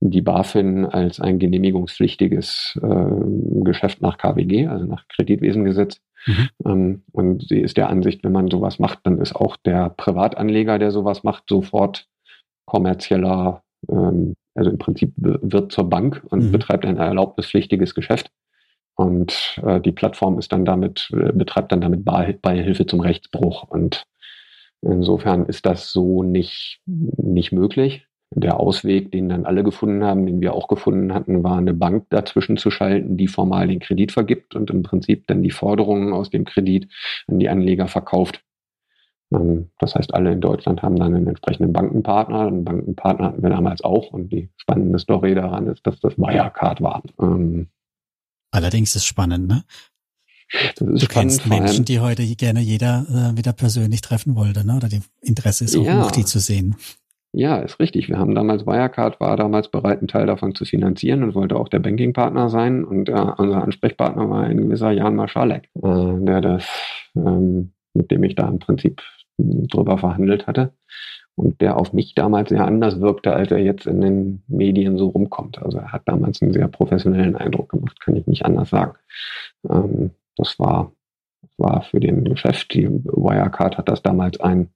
[0.00, 6.00] die BaFin als ein genehmigungspflichtiges äh, Geschäft nach KWG, also nach Kreditwesengesetz.
[6.26, 6.48] Mhm.
[6.64, 10.78] Ähm, und sie ist der Ansicht, wenn man sowas macht, dann ist auch der Privatanleger,
[10.78, 12.06] der sowas macht, sofort
[12.66, 16.52] kommerzieller, ähm, also im Prinzip wird zur Bank und mhm.
[16.52, 18.30] betreibt ein erlaubnispflichtiges Geschäft.
[18.94, 23.64] Und äh, die Plattform ist dann damit, äh, betreibt dann damit Beihilfe zum Rechtsbruch.
[23.64, 24.04] Und
[24.82, 28.06] insofern ist das so nicht, nicht möglich.
[28.34, 32.06] Der Ausweg, den dann alle gefunden haben, den wir auch gefunden hatten, war eine Bank
[32.10, 36.30] dazwischen zu schalten, die formal den Kredit vergibt und im Prinzip dann die Forderungen aus
[36.30, 36.88] dem Kredit
[37.28, 38.42] an die Anleger verkauft.
[39.32, 42.46] Ähm, das heißt, alle in Deutschland haben dann einen entsprechenden Bankenpartner.
[42.46, 44.12] Einen Bankenpartner hatten wir damals auch.
[44.12, 47.02] Und die spannende Story daran ist, dass das Wirecard war.
[47.20, 47.68] Ähm,
[48.50, 49.64] Allerdings ist spannend, ne?
[50.76, 54.76] du spannend, kennst Menschen, die heute gerne jeder äh, wieder persönlich treffen wollte, ne?
[54.76, 56.04] Oder die Interesse ist auch ja.
[56.04, 56.76] hoch, die zu sehen.
[57.34, 58.08] Ja, ist richtig.
[58.08, 61.68] Wir haben damals, Wirecard war damals bereit, einen Teil davon zu finanzieren und wollte auch
[61.68, 62.84] der Bankingpartner sein.
[62.84, 66.68] Und äh, unser Ansprechpartner war ein gewisser Jan Marschalek, äh, der das,
[67.16, 69.00] ähm, mit dem ich da im Prinzip
[69.38, 70.72] hm, drüber verhandelt hatte
[71.34, 75.08] und der auf mich damals sehr anders wirkte, als er jetzt in den Medien so
[75.08, 75.62] rumkommt.
[75.62, 78.98] Also er hat damals einen sehr professionellen Eindruck gemacht, kann ich nicht anders sagen.
[79.68, 80.92] Ähm, das war,
[81.56, 84.70] war für den Geschäft, die Wirecard hat das damals ein,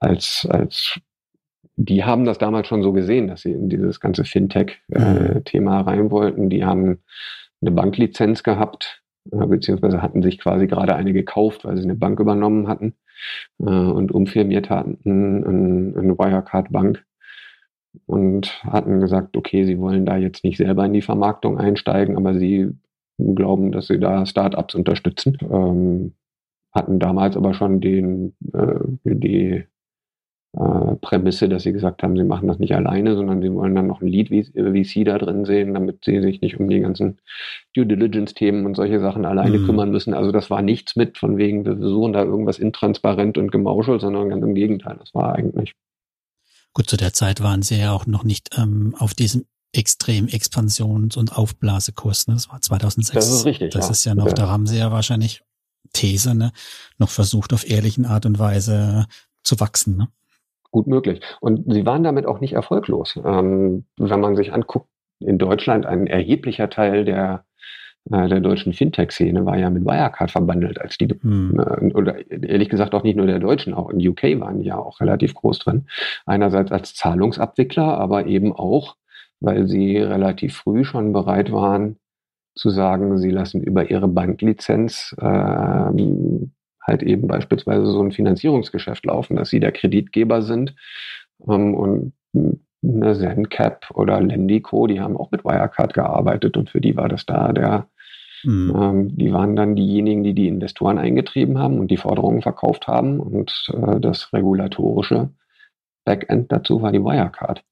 [0.00, 0.98] als, als,
[1.82, 6.10] die haben das damals schon so gesehen, dass sie in dieses ganze Fintech-Thema äh, rein
[6.10, 6.50] wollten.
[6.50, 6.98] Die haben
[7.62, 12.20] eine Banklizenz gehabt, äh, beziehungsweise hatten sich quasi gerade eine gekauft, weil sie eine Bank
[12.20, 12.96] übernommen hatten
[13.60, 17.02] äh, und umfirmiert hatten in, in Wirecard Bank
[18.04, 22.34] und hatten gesagt, okay, sie wollen da jetzt nicht selber in die Vermarktung einsteigen, aber
[22.34, 22.72] sie
[23.16, 25.38] glauben, dass sie da Startups unterstützen.
[25.50, 26.12] Ähm,
[26.72, 29.64] hatten damals aber schon den, äh, die
[30.52, 33.86] äh, Prämisse, dass sie gesagt haben, sie machen das nicht alleine, sondern sie wollen dann
[33.86, 37.20] noch ein Lead-VC da drin sehen, damit sie sich nicht um die ganzen
[37.74, 39.66] Due Diligence-Themen und solche Sachen alleine mhm.
[39.66, 40.12] kümmern müssen.
[40.12, 44.28] Also das war nichts mit von wegen, wir versuchen da irgendwas intransparent und gemauschelt, sondern
[44.28, 44.96] ganz im Gegenteil.
[44.98, 45.74] Das war eigentlich.
[46.72, 51.16] Gut, zu der Zeit waren sie ja auch noch nicht ähm, auf diesem extrem Expansions-
[51.16, 52.26] und Aufblasekurs.
[52.26, 52.34] Ne?
[52.34, 53.14] Das war 2006.
[53.14, 53.72] Das ist richtig.
[53.72, 53.90] Das ja.
[53.92, 54.32] ist ja noch, ja.
[54.32, 55.42] da haben sie ja wahrscheinlich
[55.92, 56.52] These, ne,
[56.98, 59.06] noch versucht auf ehrlichen Art und Weise
[59.42, 59.96] zu wachsen.
[59.96, 60.08] Ne?
[60.70, 61.20] Gut möglich.
[61.40, 63.18] Und sie waren damit auch nicht erfolglos.
[63.24, 67.44] Ähm, wenn man sich anguckt, in Deutschland ein erheblicher Teil der
[68.10, 71.60] äh, der deutschen Fintech-Szene war ja mit Wirecard verbandelt, als die, hm.
[71.60, 74.78] äh, oder ehrlich gesagt auch nicht nur der Deutschen, auch in UK waren die ja
[74.78, 75.86] auch relativ groß drin.
[76.26, 78.96] Einerseits als Zahlungsabwickler, aber eben auch,
[79.40, 81.96] weil sie relativ früh schon bereit waren
[82.54, 85.24] zu sagen, sie lassen über ihre Banklizenz äh,
[86.82, 90.74] halt eben beispielsweise so ein Finanzierungsgeschäft laufen, dass sie der Kreditgeber sind
[91.46, 92.12] ähm, und
[92.82, 97.26] eine ZenCap oder Lendico, die haben auch mit Wirecard gearbeitet und für die war das
[97.26, 97.88] da der,
[98.44, 98.74] mhm.
[98.74, 103.20] ähm, die waren dann diejenigen, die die Investoren eingetrieben haben und die Forderungen verkauft haben
[103.20, 105.30] und äh, das regulatorische
[106.04, 107.62] Backend dazu war die Wirecard.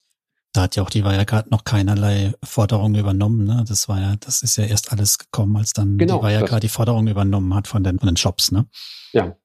[0.53, 3.45] Da hat ja auch die Wirecard noch keinerlei Forderungen übernommen.
[3.45, 3.65] Ne?
[3.69, 6.69] Das war ja, das ist ja erst alles gekommen, als dann genau, die Wirecard die
[6.69, 8.51] Forderungen übernommen hat von den, von den Shops.
[8.51, 8.67] Ne?
[9.13, 9.37] Ja,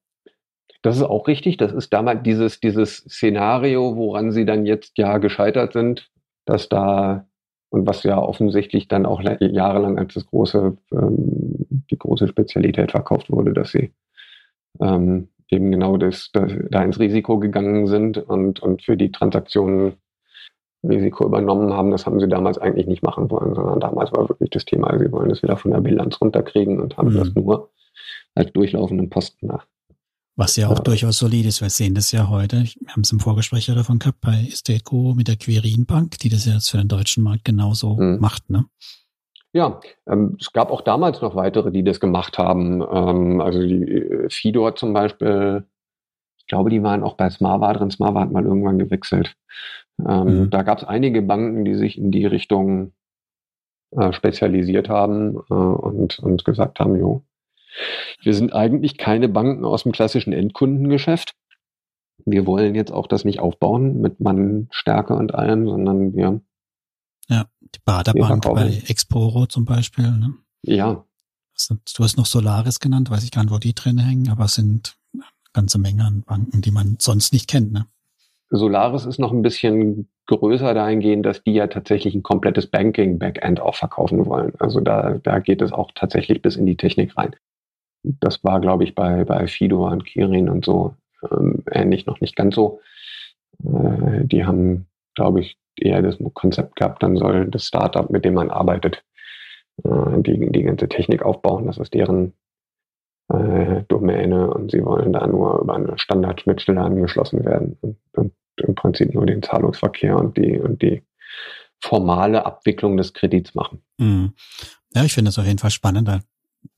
[0.81, 1.57] das ist auch richtig.
[1.57, 6.09] Das ist damals dieses, dieses Szenario, woran sie dann jetzt ja gescheitert sind,
[6.45, 7.25] dass da
[7.69, 13.31] und was ja offensichtlich dann auch jahrelang als das große, ähm, die große Spezialität verkauft
[13.31, 13.91] wurde, dass sie
[14.79, 19.93] ähm, eben genau das, das, da ins Risiko gegangen sind und, und für die Transaktionen
[20.83, 21.91] Risiko übernommen haben.
[21.91, 25.11] Das haben sie damals eigentlich nicht machen wollen, sondern damals war wirklich das Thema, sie
[25.11, 27.17] wollen das wieder von der Bilanz runterkriegen und haben mhm.
[27.17, 27.71] das nur
[28.35, 29.65] als durchlaufenden Posten nach.
[30.35, 30.83] Was ja auch ja.
[30.83, 31.61] durchaus solid ist.
[31.61, 32.63] Wir sehen das ja heute.
[32.63, 36.29] Wir haben es im Vorgespräch ja davon gehabt bei Estateco mit der Quirin Bank, die
[36.29, 38.19] das jetzt für den deutschen Markt genauso mhm.
[38.19, 38.65] macht, ne?
[39.55, 42.81] Ja, ähm, es gab auch damals noch weitere, die das gemacht haben.
[42.81, 45.67] Ähm, also die äh, Fidor zum Beispiel,
[46.39, 47.91] ich glaube, die waren auch bei Smava drin.
[47.91, 49.35] Smava hat mal irgendwann gewechselt.
[49.99, 50.49] Ähm, mhm.
[50.49, 52.93] Da gab es einige Banken, die sich in die Richtung
[53.91, 57.23] äh, spezialisiert haben äh, und, und gesagt haben, jo,
[58.21, 61.35] wir sind eigentlich keine Banken aus dem klassischen Endkundengeschäft.
[62.25, 66.41] Wir wollen jetzt auch das nicht aufbauen mit Mannstärke und allem, sondern wir.
[67.27, 70.09] Ja, die Baderbank bei Exporo zum Beispiel.
[70.09, 70.33] Ne?
[70.63, 71.05] Ja.
[71.69, 74.55] Du hast noch Solaris genannt, weiß ich gar nicht, wo die drin hängen, aber es
[74.55, 77.71] sind eine ganze Menge an Banken, die man sonst nicht kennt.
[77.71, 77.85] Ne?
[78.55, 83.73] Solaris ist noch ein bisschen größer dahingehend, dass die ja tatsächlich ein komplettes Banking-Backend auch
[83.73, 84.53] verkaufen wollen.
[84.59, 87.35] Also da, da geht es auch tatsächlich bis in die Technik rein.
[88.03, 90.93] Das war, glaube ich, bei, bei Fido und Kirin und so
[91.31, 92.79] ähm, ähnlich noch nicht ganz so.
[93.63, 94.85] Äh, die haben,
[95.15, 99.03] glaube ich, eher das Konzept gehabt, dann soll das Startup, mit dem man arbeitet,
[99.83, 101.65] äh, die, die ganze Technik aufbauen.
[101.65, 102.33] Das ist deren
[103.29, 107.97] äh, Domäne und sie wollen da nur über eine Standardschnittstelle angeschlossen werden und,
[108.57, 111.03] im Prinzip nur den Zahlungsverkehr und die und die
[111.81, 113.83] formale Abwicklung des Kredits machen.
[113.97, 114.33] Mhm.
[114.95, 116.09] Ja, ich finde es auf jeden Fall spannend,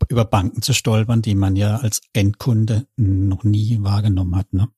[0.09, 4.51] über Banken zu stolpern, die man ja als Endkunde noch nie wahrgenommen hat.
[4.53, 4.69] Ne?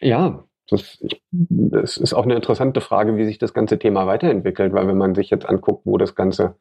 [0.00, 4.86] Ja, das, das ist auch eine interessante Frage, wie sich das ganze Thema weiterentwickelt, weil
[4.86, 6.56] wenn man sich jetzt anguckt, wo das ganze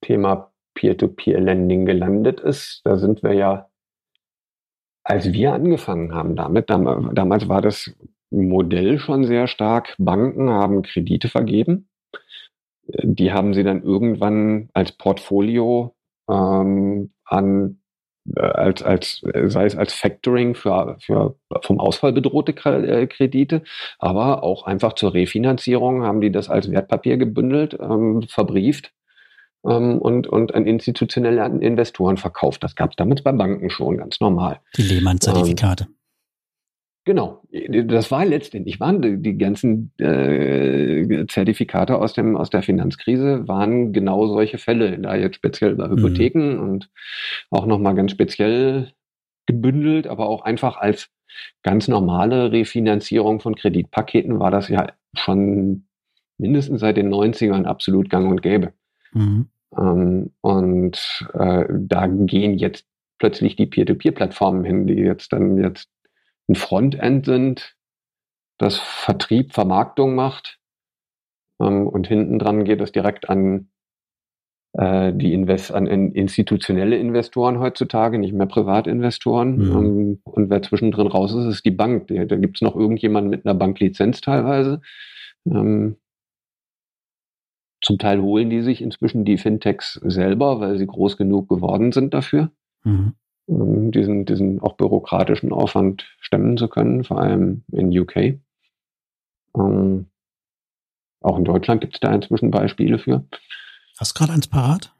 [0.00, 3.68] Thema Peer-to-Peer-Lending gelandet ist, da sind wir ja,
[5.04, 7.94] als wir angefangen haben damit, damals war das
[8.34, 11.88] Modell schon sehr stark, Banken haben Kredite vergeben,
[12.86, 15.94] die haben sie dann irgendwann als Portfolio
[16.28, 17.80] ähm, an
[18.36, 23.62] äh, als, als, sei es als Factoring für, für vom Ausfall bedrohte äh, Kredite,
[23.98, 28.92] aber auch einfach zur Refinanzierung haben die das als Wertpapier gebündelt, ähm, verbrieft
[29.66, 32.64] ähm, und, und an institutionelle Investoren verkauft.
[32.64, 34.60] Das gab es damals bei Banken schon, ganz normal.
[34.76, 35.84] Die Lehmann-Zertifikate.
[35.84, 35.94] Ähm,
[37.06, 37.42] Genau,
[37.84, 43.92] das war letztendlich, waren die, die ganzen äh, Zertifikate aus, dem, aus der Finanzkrise, waren
[43.92, 46.60] genau solche Fälle, da jetzt speziell bei Hypotheken mhm.
[46.60, 46.90] und
[47.50, 48.92] auch nochmal ganz speziell
[49.44, 51.10] gebündelt, aber auch einfach als
[51.62, 55.84] ganz normale Refinanzierung von Kreditpaketen war das ja schon
[56.38, 58.72] mindestens seit den 90ern absolut gang und gäbe.
[59.12, 59.48] Mhm.
[59.76, 62.86] Ähm, und äh, da gehen jetzt
[63.18, 65.90] plötzlich die Peer-to-Peer-Plattformen hin, die jetzt dann jetzt
[66.48, 67.76] ein Frontend sind,
[68.58, 70.58] das Vertrieb, Vermarktung macht.
[71.60, 73.70] Ähm, und hinten dran geht es direkt an
[74.74, 79.56] äh, die Invest an institutionelle Investoren heutzutage, nicht mehr Privatinvestoren.
[79.56, 79.72] Mhm.
[79.72, 82.08] Ähm, und wer zwischendrin raus ist, ist die Bank.
[82.08, 84.80] Da, da gibt es noch irgendjemanden mit einer Banklizenz teilweise.
[85.46, 85.96] Ähm,
[87.82, 92.14] zum Teil holen die sich inzwischen die Fintechs selber, weil sie groß genug geworden sind
[92.14, 92.50] dafür.
[92.82, 93.14] Mhm.
[93.46, 98.40] Diesen, diesen auch bürokratischen Aufwand stemmen zu können, vor allem in UK.
[99.56, 100.06] Ähm,
[101.20, 103.24] auch in Deutschland gibt es da inzwischen Beispiele für.
[103.98, 104.93] Hast du gerade eins parat?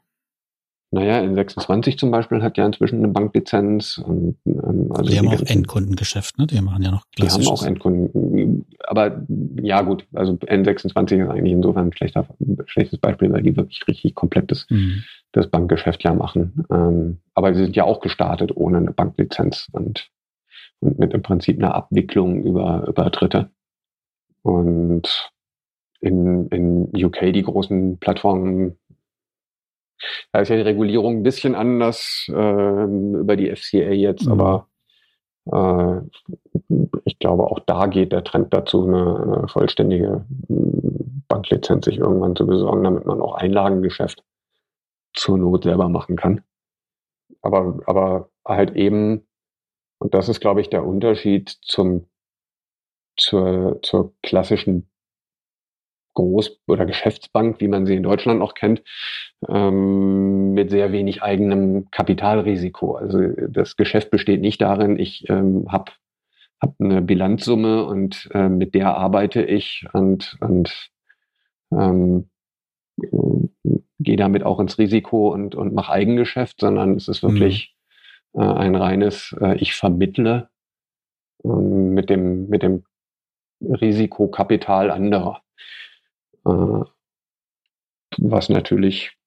[0.95, 3.97] Naja, in 26 zum Beispiel hat ja inzwischen eine Banklizenz.
[3.97, 6.47] Und, ähm, also die, die haben auch Endkundengeschäft, ne?
[6.47, 8.65] Die machen ja noch Die haben auch Endkunden.
[8.87, 9.21] Aber
[9.61, 12.25] ja gut, also N26 ist eigentlich insofern ein schlechter,
[12.67, 15.03] schlechtes Beispiel, weil die wirklich richtig komplettes mhm.
[15.33, 16.63] das Bankgeschäft ja machen.
[16.71, 20.09] Ähm, aber sie sind ja auch gestartet ohne eine Banklizenz und,
[20.79, 23.49] und mit im Prinzip einer Abwicklung über, über Dritte.
[24.43, 25.29] Und
[25.99, 28.77] in, in UK die großen Plattformen
[30.31, 34.31] da ist ja die Regulierung ein bisschen anders äh, über die FCA jetzt, mhm.
[34.33, 34.67] aber
[35.51, 36.01] äh,
[37.05, 42.35] ich glaube, auch da geht der Trend dazu, eine, eine vollständige hm, Banklizenz sich irgendwann
[42.35, 44.23] zu besorgen, damit man auch Einlagengeschäft
[45.13, 46.43] zur Not selber machen kann.
[47.41, 49.27] Aber, aber halt eben,
[49.99, 52.07] und das ist, glaube ich, der Unterschied zum,
[53.17, 54.89] zur, zur klassischen
[56.15, 58.81] Groß- oder Geschäftsbank, wie man sie in Deutschland noch kennt,
[59.47, 62.95] ähm, mit sehr wenig eigenem Kapitalrisiko.
[62.95, 65.91] Also das Geschäft besteht nicht darin, ich ähm, habe
[66.61, 70.89] hab eine Bilanzsumme und äh, mit der arbeite ich und, und
[71.71, 72.29] ähm,
[73.99, 77.75] gehe damit auch ins Risiko und, und mache Eigengeschäft, sondern es ist wirklich
[78.33, 78.41] mhm.
[78.41, 80.49] äh, ein reines, äh, ich vermittle
[81.43, 82.83] ähm, mit, dem, mit dem
[83.61, 85.41] Risikokapital anderer.
[86.45, 86.83] Äh,
[88.17, 89.17] was natürlich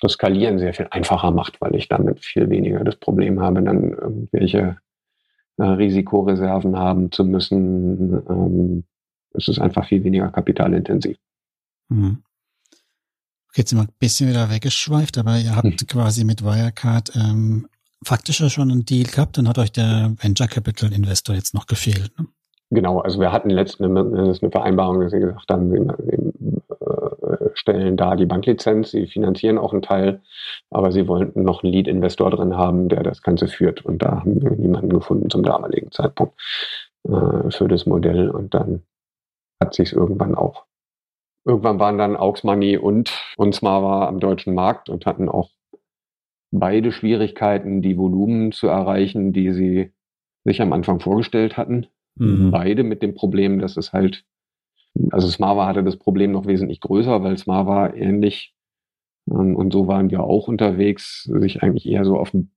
[0.00, 3.92] das Skalieren sehr viel einfacher macht, weil ich damit viel weniger das Problem habe, dann
[3.92, 4.78] irgendwelche
[5.56, 8.22] äh, Risikoreserven haben zu müssen.
[8.28, 8.84] Ähm,
[9.32, 11.16] es ist einfach viel weniger kapitalintensiv.
[11.88, 12.22] Mhm.
[13.48, 15.86] Okay, jetzt sind wir ein bisschen wieder weggeschweift, aber ihr habt hm.
[15.86, 17.66] quasi mit Wirecard ähm,
[18.04, 21.66] faktisch ja schon einen Deal gehabt, dann hat euch der Venture Capital Investor jetzt noch
[21.66, 22.12] gefehlt.
[22.18, 22.26] Ne?
[22.70, 25.96] Genau, also wir hatten letztens eine, Vereinbarung, dass sie gesagt haben, wir,
[26.80, 30.22] äh, stellen da die Banklizenz, sie finanzieren auch einen Teil,
[30.70, 33.84] aber sie wollten noch einen Lead-Investor drin haben, der das Ganze führt.
[33.84, 36.34] Und da haben wir niemanden gefunden zum damaligen Zeitpunkt
[37.04, 38.30] äh, für das Modell.
[38.30, 38.82] Und dann
[39.62, 40.64] hat sich irgendwann auch.
[41.44, 45.50] Irgendwann waren dann Aux Money und, und Smava am deutschen Markt und hatten auch
[46.50, 49.92] beide Schwierigkeiten, die Volumen zu erreichen, die sie
[50.44, 51.86] sich am Anfang vorgestellt hatten.
[52.16, 52.50] Mhm.
[52.50, 54.24] Beide mit dem Problem, dass es halt,
[55.10, 58.54] also Smava hatte das Problem noch wesentlich größer, weil Smava ähnlich,
[59.30, 62.50] ähm, und so waren wir auch unterwegs, sich eigentlich eher so auf ein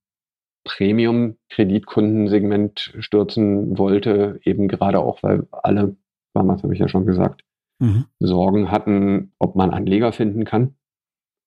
[0.66, 5.96] Premium-Kreditkundensegment stürzen wollte, eben gerade auch, weil alle,
[6.34, 7.44] damals habe ich ja schon gesagt,
[7.80, 8.06] mhm.
[8.20, 10.76] Sorgen hatten, ob man Anleger finden kann.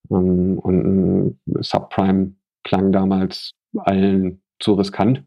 [0.09, 5.23] Ähm, und Subprime klang damals allen zu riskant,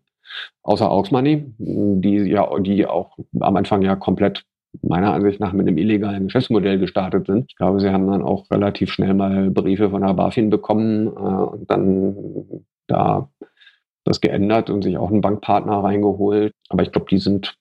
[0.62, 4.44] außer Auxmoney, die ja, die auch am Anfang ja komplett
[4.82, 7.46] meiner Ansicht nach mit einem illegalen Geschäftsmodell gestartet sind.
[7.48, 11.10] Ich glaube, sie haben dann auch relativ schnell mal Briefe von der BaFin bekommen äh,
[11.10, 13.30] und dann da
[14.04, 16.52] das geändert und sich auch einen Bankpartner reingeholt.
[16.68, 17.56] Aber ich glaube, die sind.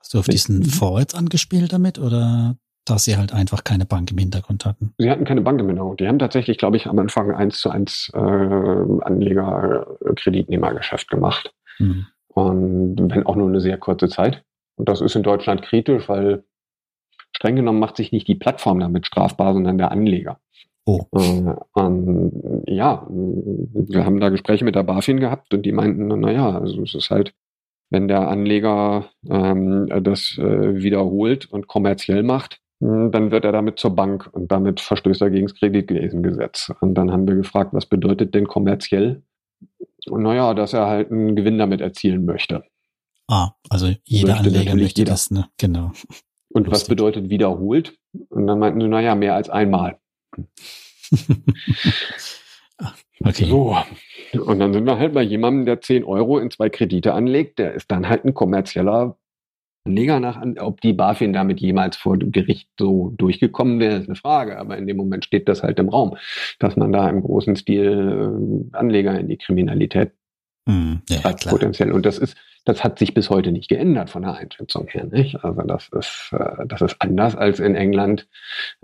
[0.00, 2.56] Hast du auf diesen jetzt angespielt damit oder
[2.86, 4.94] dass sie halt einfach keine Bank im Hintergrund hatten?
[4.96, 6.00] Sie hatten keine Bank im Hintergrund.
[6.00, 11.52] Die haben tatsächlich, glaube ich, am Anfang eins zu eins äh, Anleger-Kreditnehmergeschäft gemacht.
[11.78, 12.06] Mhm.
[12.28, 14.44] Und wenn auch nur eine sehr kurze Zeit.
[14.76, 16.44] Und das ist in Deutschland kritisch, weil
[17.34, 20.38] streng genommen macht sich nicht die Plattform damit strafbar, sondern der Anleger.
[20.84, 21.00] Oh.
[21.16, 26.58] Äh, ähm, ja, wir haben da Gespräche mit der BaFin gehabt und die meinten, naja,
[26.58, 27.34] also es ist halt,
[27.90, 33.94] wenn der Anleger ähm, das äh, wiederholt und kommerziell macht, dann wird er damit zur
[33.94, 36.72] Bank und damit verstößt er gegen das Kreditwesengesetz.
[36.80, 39.22] Und dann haben wir gefragt, was bedeutet denn kommerziell?
[40.08, 42.64] Und naja, dass er halt einen Gewinn damit erzielen möchte.
[43.28, 45.12] Ah, also jeder möchte Anleger möchte jeder.
[45.12, 45.48] das, ne?
[45.58, 45.92] Genau.
[46.50, 46.72] Und Lustig.
[46.72, 47.98] was bedeutet wiederholt?
[48.28, 49.98] Und dann meinten sie, naja, mehr als einmal.
[53.24, 53.46] okay.
[53.46, 53.76] So.
[54.44, 57.74] Und dann sind wir halt bei jemandem, der 10 Euro in zwei Kredite anlegt, der
[57.74, 59.16] ist dann halt ein kommerzieller
[59.86, 64.58] Anleger nach, ob die BaFin damit jemals vor Gericht so durchgekommen wäre, ist eine Frage.
[64.58, 66.16] Aber in dem Moment steht das halt im Raum,
[66.58, 70.12] dass man da im großen Stil äh, Anleger in die Kriminalität
[70.68, 71.92] hm, ja, potenziell.
[71.92, 75.06] Und das ist, das hat sich bis heute nicht geändert von der Einschätzung her.
[75.06, 75.44] Nicht?
[75.44, 78.28] Also das ist, äh, das ist anders als in England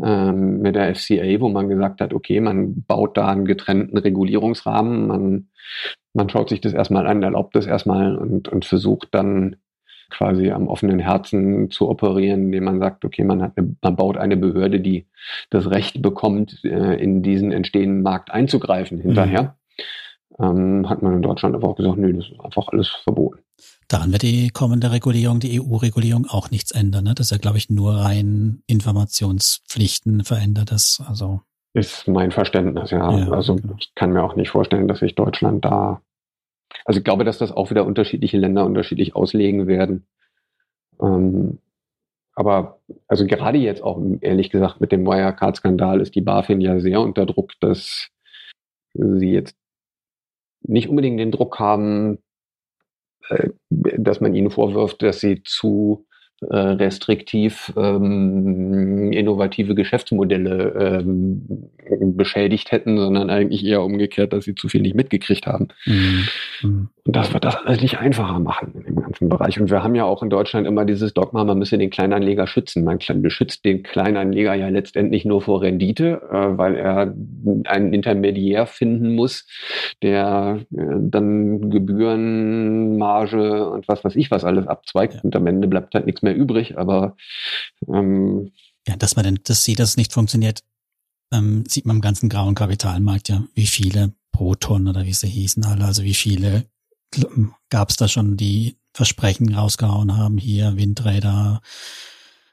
[0.01, 5.09] ähm, mit der FCA, wo man gesagt hat, okay, man baut da einen getrennten Regulierungsrahmen,
[5.09, 5.49] man,
[6.15, 9.57] man schaut sich das erstmal an, erlaubt das erstmal und, und versucht dann
[10.13, 14.17] quasi am offenen Herzen zu operieren, indem man sagt, okay, man, hat eine, man baut
[14.17, 15.07] eine Behörde, die
[15.51, 19.57] das Recht bekommt, äh, in diesen entstehenden Markt einzugreifen hinterher.
[20.39, 20.45] Mhm.
[20.45, 23.41] Ähm, hat man in Deutschland aber auch gesagt, nö, das ist einfach alles verboten.
[23.89, 27.05] Daran wird die kommende Regulierung, die EU-Regulierung auch nichts ändern.
[27.05, 27.15] Ne?
[27.15, 31.03] Das ist ja, glaube ich, nur rein Informationspflichten verändert das.
[31.07, 31.43] Also
[31.75, 33.19] ist mein Verständnis, ja.
[33.19, 33.77] ja also genau.
[33.79, 36.03] ich kann mir auch nicht vorstellen, dass sich Deutschland da.
[36.85, 40.07] Also ich glaube, dass das auch wieder unterschiedliche Länder unterschiedlich auslegen werden.
[41.01, 41.59] Ähm,
[42.35, 47.01] aber also gerade jetzt auch ehrlich gesagt mit dem Wirecard-Skandal ist die BaFin ja sehr
[47.01, 48.09] unter Druck, dass
[48.95, 49.57] sie jetzt
[50.63, 52.19] nicht unbedingt den Druck haben,
[53.29, 56.07] äh, dass man ihnen vorwirft, dass sie zu
[56.51, 61.69] äh, restriktiv ähm, innovative Geschäftsmodelle ähm,
[62.17, 65.69] beschädigt hätten, sondern eigentlich eher umgekehrt, dass sie zu viel nicht mitgekriegt haben.
[65.87, 66.25] Mhm.
[66.63, 66.89] mhm.
[67.05, 69.61] Und das wird das alles nicht einfacher machen in dem ganzen Bereich.
[69.61, 72.85] Und wir haben ja auch in Deutschland immer dieses Dogma, man müsse den Kleinanleger schützen.
[72.85, 77.13] Man beschützt den Kleinanleger ja letztendlich nur vor Rendite, äh, weil er
[77.65, 79.49] einen Intermediär finden muss,
[80.01, 85.15] der äh, dann Gebühren, Marge und was weiß ich was alles abzweigt.
[85.15, 85.21] Ja.
[85.25, 86.79] Und am Ende bleibt halt nichts mehr übrig.
[86.79, 87.17] Aber
[87.89, 88.53] ähm,
[88.87, 90.65] ja, dass man denn das dass es nicht funktioniert,
[91.33, 95.65] ähm, sieht man im ganzen grauen Kapitalmarkt ja, wie viele Proton oder wie sie hießen
[95.65, 96.67] alle, also wie viele
[97.69, 101.61] gab es da schon, die Versprechen rausgehauen haben, hier Windräder,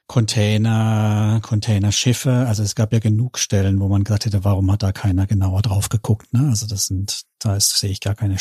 [0.06, 2.46] Container, Containerschiffe.
[2.46, 5.62] Also es gab ja genug Stellen, wo man gesagt hätte, warum hat da keiner genauer
[5.62, 6.32] drauf geguckt.
[6.32, 6.48] Ne?
[6.48, 8.38] Also das sind, da ist, sehe ich gar keine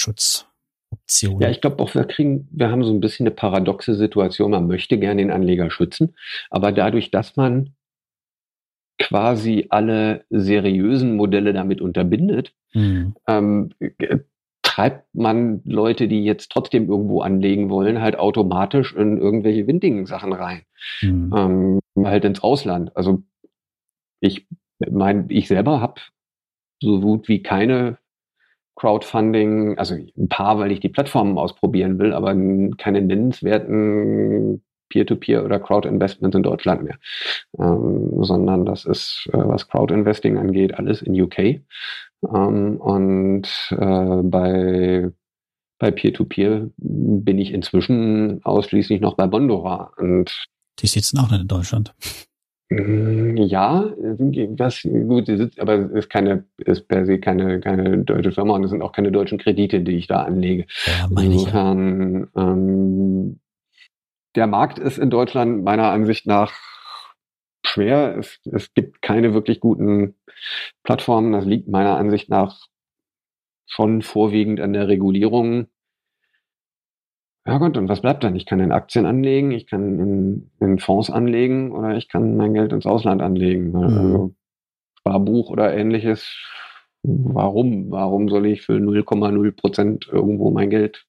[0.90, 1.42] Schutzoption.
[1.42, 4.52] Ja, ich glaube auch, wir kriegen, wir haben so ein bisschen eine paradoxe Situation.
[4.52, 6.16] Man möchte gerne den Anleger schützen,
[6.50, 7.76] aber dadurch, dass man
[8.98, 13.16] quasi alle seriösen Modelle damit unterbindet, mhm.
[13.28, 13.70] ähm,
[14.62, 20.34] treibt man Leute, die jetzt trotzdem irgendwo anlegen wollen, halt automatisch in irgendwelche windigen Sachen
[20.34, 20.64] rein.
[21.02, 21.34] Mhm.
[21.96, 22.96] Ähm, halt ins Ausland.
[22.96, 23.24] Also
[24.20, 24.48] ich
[24.80, 26.02] meine, ich selber habe
[26.82, 27.99] so gut wie keine
[28.80, 32.34] Crowdfunding, also ein paar, weil ich die Plattformen ausprobieren will, aber
[32.78, 36.98] keine nennenswerten Peer-to-Peer -Peer oder Crowd-Investments in Deutschland mehr,
[37.60, 41.62] ähm, sondern das ist, äh, was Crowd-Investing angeht, alles in UK.
[42.34, 45.12] Ähm, und äh, bei
[45.80, 49.94] bei Peer-to-Peer bin ich inzwischen ausschließlich noch bei Bondora.
[49.98, 50.46] Und
[50.80, 51.94] die sitzen auch nicht in Deutschland.
[52.70, 53.92] Mm, ja,
[54.50, 58.70] das gut, aber es ist keine, ist per se keine, keine deutsche Firma und es
[58.70, 60.68] sind auch keine deutschen Kredite, die ich da anlege.
[60.86, 62.52] Ja, Insofern, ich ja.
[62.52, 63.40] ähm,
[64.36, 66.54] der Markt ist in Deutschland meiner Ansicht nach
[67.66, 68.18] schwer.
[68.18, 70.16] Es, es gibt keine wirklich guten
[70.84, 71.34] Plattformen.
[71.34, 72.68] Das liegt meiner Ansicht nach
[73.66, 75.68] schon vorwiegend an der Regulierung.
[77.50, 78.36] Ja gut, und was bleibt dann?
[78.36, 82.54] Ich kann in Aktien anlegen, ich kann in, in Fonds anlegen oder ich kann mein
[82.54, 83.72] Geld ins Ausland anlegen.
[83.72, 83.84] Mhm.
[83.84, 84.36] Also
[85.00, 86.28] Sparbuch oder ähnliches.
[87.04, 87.92] Warum?
[87.92, 91.06] Warum soll ich für 0,0 Prozent irgendwo mein Geld?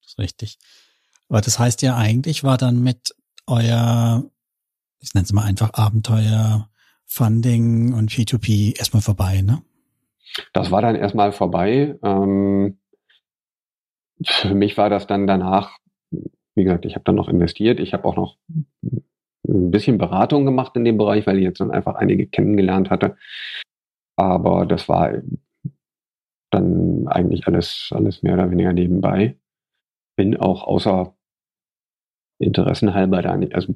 [0.00, 0.58] Das ist richtig.
[1.28, 3.14] Aber das heißt ja eigentlich war dann mit
[3.46, 4.24] euer,
[5.00, 6.68] ich nenne es mal einfach Abenteuer,
[7.06, 9.62] Funding und P2P erstmal vorbei, ne?
[10.54, 11.98] Das war dann erstmal vorbei.
[12.02, 12.78] Ähm,
[14.26, 15.78] für mich war das dann danach,
[16.54, 17.80] wie gesagt, ich habe dann noch investiert.
[17.80, 18.36] Ich habe auch noch
[19.48, 23.16] ein bisschen Beratung gemacht in dem Bereich, weil ich jetzt dann einfach einige kennengelernt hatte.
[24.16, 25.22] Aber das war
[26.50, 29.38] dann eigentlich alles, alles mehr oder weniger nebenbei.
[30.16, 31.16] Bin auch außer
[32.38, 33.74] Interessen halber da nicht, also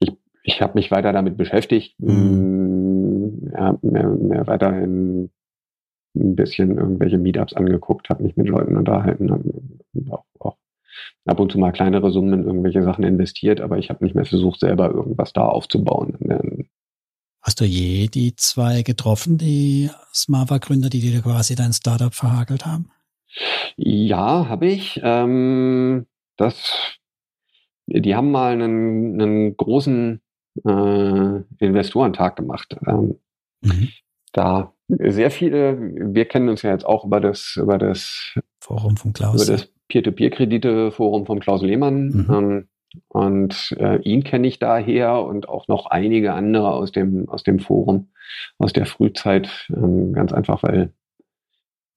[0.00, 0.12] ich,
[0.42, 3.52] ich habe mich weiter damit beschäftigt, mhm.
[3.52, 5.30] ja, mehr, mehr weiterhin
[6.14, 10.56] ein bisschen irgendwelche Meetups angeguckt, habe mich mit Leuten unterhalten, auch, auch
[11.24, 14.26] ab und zu mal kleinere Summen in irgendwelche Sachen investiert, aber ich habe nicht mehr
[14.26, 16.68] versucht, selber irgendwas da aufzubauen.
[17.40, 22.90] Hast du je die zwei getroffen, die Smava-Gründer, die dir quasi dein Startup verhagelt haben?
[23.76, 25.00] Ja, habe ich.
[25.02, 26.06] Ähm,
[26.36, 26.98] das,
[27.86, 30.20] die haben mal einen, einen großen
[30.64, 32.76] äh, Investorentag gemacht.
[32.86, 33.18] Ähm,
[33.62, 33.88] mhm.
[34.32, 39.12] Da sehr viele, wir kennen uns ja jetzt auch über das, über das Forum von
[39.12, 39.46] Klaus.
[39.46, 42.08] Über das Peer-to-Peer-Kredite-Forum von Klaus Lehmann.
[42.08, 42.26] Mhm.
[42.30, 42.68] Ähm,
[43.08, 47.58] und äh, ihn kenne ich daher und auch noch einige andere aus dem, aus dem
[47.58, 48.08] Forum,
[48.58, 49.68] aus der Frühzeit.
[49.74, 50.92] Ähm, ganz einfach, weil,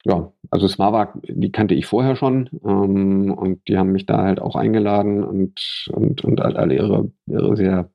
[0.05, 4.39] ja, also Smavak, die kannte ich vorher schon ähm, und die haben mich da halt
[4.39, 7.89] auch eingeladen und, und, und alle ihre, ihre sehr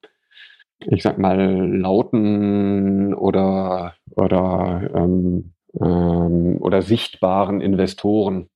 [0.86, 1.38] ich sag mal,
[1.76, 8.48] lauten oder, oder, ähm, ähm, oder sichtbaren Investoren.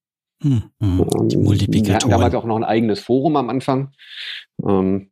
[0.43, 1.87] Hm, hm, die Multiplikatoren.
[1.87, 3.93] Wir hatten damals auch noch ein eigenes Forum am Anfang.
[4.67, 5.11] Ähm,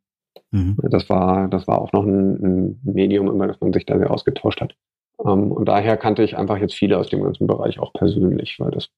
[0.51, 0.77] mhm.
[0.83, 4.11] Das war, das war auch noch ein, ein, Medium, über das man sich da sehr
[4.11, 4.75] ausgetauscht hat.
[5.25, 8.71] Ähm, und daher kannte ich einfach jetzt viele aus dem ganzen Bereich auch persönlich, weil
[8.71, 8.89] das,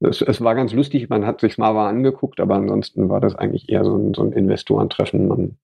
[0.00, 3.68] das es war ganz lustig, man hat sich Smava angeguckt, aber ansonsten war das eigentlich
[3.68, 5.28] eher so ein, so ein Investorentreffen.
[5.28, 5.58] Man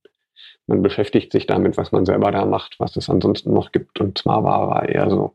[0.70, 4.00] man beschäftigt sich damit, was man selber da macht, was es ansonsten noch gibt.
[4.00, 5.34] Und zwar war eher so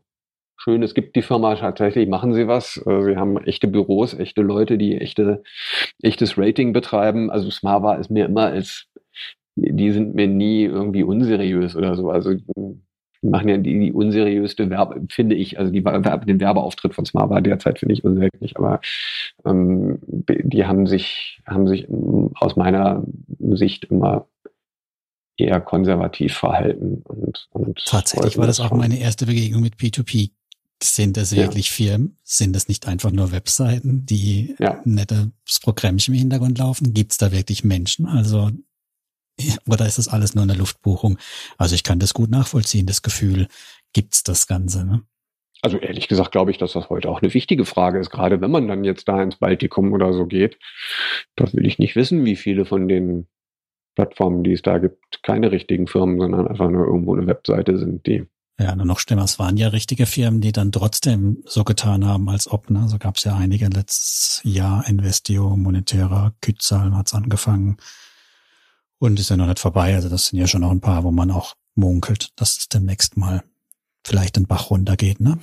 [0.56, 2.82] schön, es gibt die Firma tatsächlich, machen sie was.
[2.86, 5.42] Äh, sie haben echte Büros, echte Leute, die echte,
[6.02, 7.30] echtes Rating betreiben.
[7.30, 8.88] Also Smava ist mir immer als,
[9.56, 12.10] die sind mir nie irgendwie unseriös oder so.
[12.10, 12.80] Also die
[13.22, 17.78] machen ja die, die unseriöste Werbe, finde ich, also die, den Werbeauftritt von Smava derzeit
[17.78, 18.80] finde ich unsäglich, aber
[19.44, 21.88] ähm, die haben sich, haben sich
[22.36, 23.04] aus meiner
[23.38, 24.26] Sicht immer
[25.36, 27.02] eher konservativ verhalten.
[27.04, 30.30] Und, und Tatsächlich war das auch meine erste Begegnung mit P2P.
[30.82, 31.72] Sind das wirklich ja.
[31.86, 32.18] Firmen?
[32.22, 34.80] Sind das nicht einfach nur Webseiten, die ja.
[34.84, 36.92] nettes Programmchen im Hintergrund laufen?
[36.92, 38.06] Gibt es da wirklich Menschen?
[38.06, 38.50] Also
[39.68, 41.18] oder ist das alles nur eine Luftbuchung?
[41.56, 43.48] Also ich kann das gut nachvollziehen, das Gefühl,
[43.92, 45.02] gibt's das Ganze, ne?
[45.62, 48.50] Also ehrlich gesagt glaube ich, dass das heute auch eine wichtige Frage ist, gerade wenn
[48.50, 50.58] man dann jetzt da ins Baltikum oder so geht.
[51.34, 53.26] Das will ich nicht wissen, wie viele von den
[53.96, 58.06] Plattformen, die es da gibt, keine richtigen Firmen, sondern einfach nur irgendwo eine Webseite sind,
[58.06, 58.26] die.
[58.58, 62.28] Ja, nur noch schlimmer, es waren ja richtige Firmen, die dann trotzdem so getan haben,
[62.30, 62.88] als ob, ne?
[62.88, 67.76] So gab es ja einige letztes Jahr, Investio, Monetärer, Kützal hat's angefangen
[68.98, 69.94] und ist ja noch nicht vorbei.
[69.94, 73.16] Also das sind ja schon noch ein paar, wo man auch munkelt, dass es demnächst
[73.16, 73.42] mal
[74.06, 75.38] vielleicht den Bach runtergeht, ne?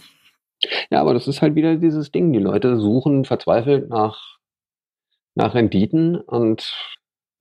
[0.90, 2.34] Ja, aber das ist halt wieder dieses Ding.
[2.34, 4.38] Die Leute suchen verzweifelt nach,
[5.36, 6.74] nach Renditen und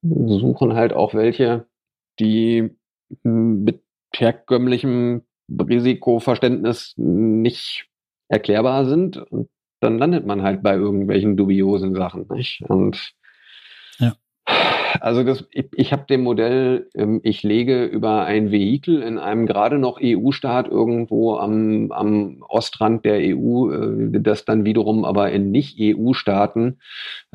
[0.03, 1.67] suchen halt auch welche,
[2.19, 2.71] die
[3.23, 3.83] mit
[4.15, 7.89] herkömmlichem Risikoverständnis nicht
[8.29, 9.17] erklärbar sind.
[9.17, 9.49] Und
[9.81, 12.27] dann landet man halt bei irgendwelchen dubiosen Sachen.
[12.31, 12.63] Nicht?
[12.69, 13.15] Und.
[15.03, 19.47] Also das, ich, ich habe dem Modell, ähm, ich lege über ein Vehikel in einem
[19.47, 25.51] gerade noch EU-Staat irgendwo am, am Ostrand der EU, äh, das dann wiederum aber in
[25.51, 26.79] Nicht-EU-Staaten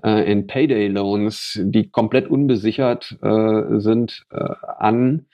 [0.02, 5.26] äh, in Payday-Loans, die komplett unbesichert äh, sind, an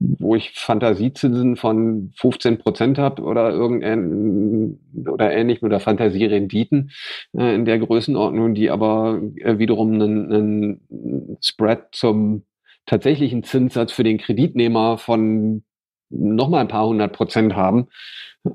[0.00, 6.90] wo ich Fantasiezinsen von 15 Prozent habe oder irgendein oder ähnlich oder Fantasierenditen
[7.36, 12.44] äh, in der Größenordnung, die aber äh, wiederum einen, einen Spread zum
[12.86, 15.62] tatsächlichen Zinssatz für den Kreditnehmer von
[16.08, 17.88] nochmal ein paar hundert Prozent haben.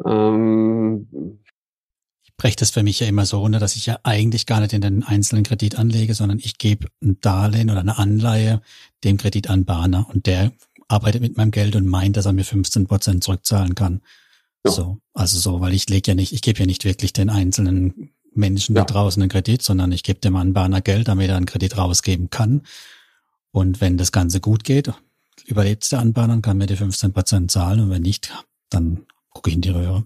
[0.03, 1.39] Ähm,
[2.23, 4.73] ich breche das für mich ja immer so runter, dass ich ja eigentlich gar nicht
[4.73, 8.61] in den einzelnen Kredit anlege, sondern ich gebe ein Darlehen oder eine Anleihe
[9.03, 10.51] dem Kreditanbahner und der
[10.87, 14.01] arbeitet mit meinem Geld und meint, dass er mir 15 Prozent zurückzahlen kann.
[14.65, 14.71] Ja.
[14.71, 18.11] So, also so, weil ich lege ja nicht, ich gebe ja nicht wirklich den einzelnen
[18.33, 18.83] Menschen ja.
[18.83, 22.29] da draußen einen Kredit, sondern ich gebe dem Anbahner Geld, damit er einen Kredit rausgeben
[22.29, 22.63] kann.
[23.51, 24.91] Und wenn das Ganze gut geht,
[25.45, 27.79] überlebt der Anbahner und kann mir die 15 Prozent zahlen.
[27.79, 28.33] Und wenn nicht,
[28.69, 30.05] dann gucke ich in die Röhre.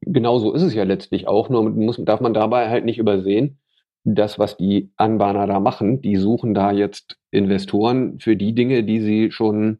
[0.00, 1.48] Genau so ist es ja letztlich auch.
[1.48, 3.58] Nur muss, darf man dabei halt nicht übersehen,
[4.04, 9.00] das, was die Anbahner da machen, die suchen da jetzt Investoren für die Dinge, die
[9.00, 9.78] sie schon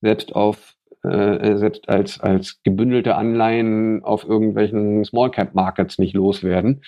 [0.00, 6.82] selbst auf äh, selbst als, als gebündelte Anleihen auf irgendwelchen Small Cap Markets nicht loswerden,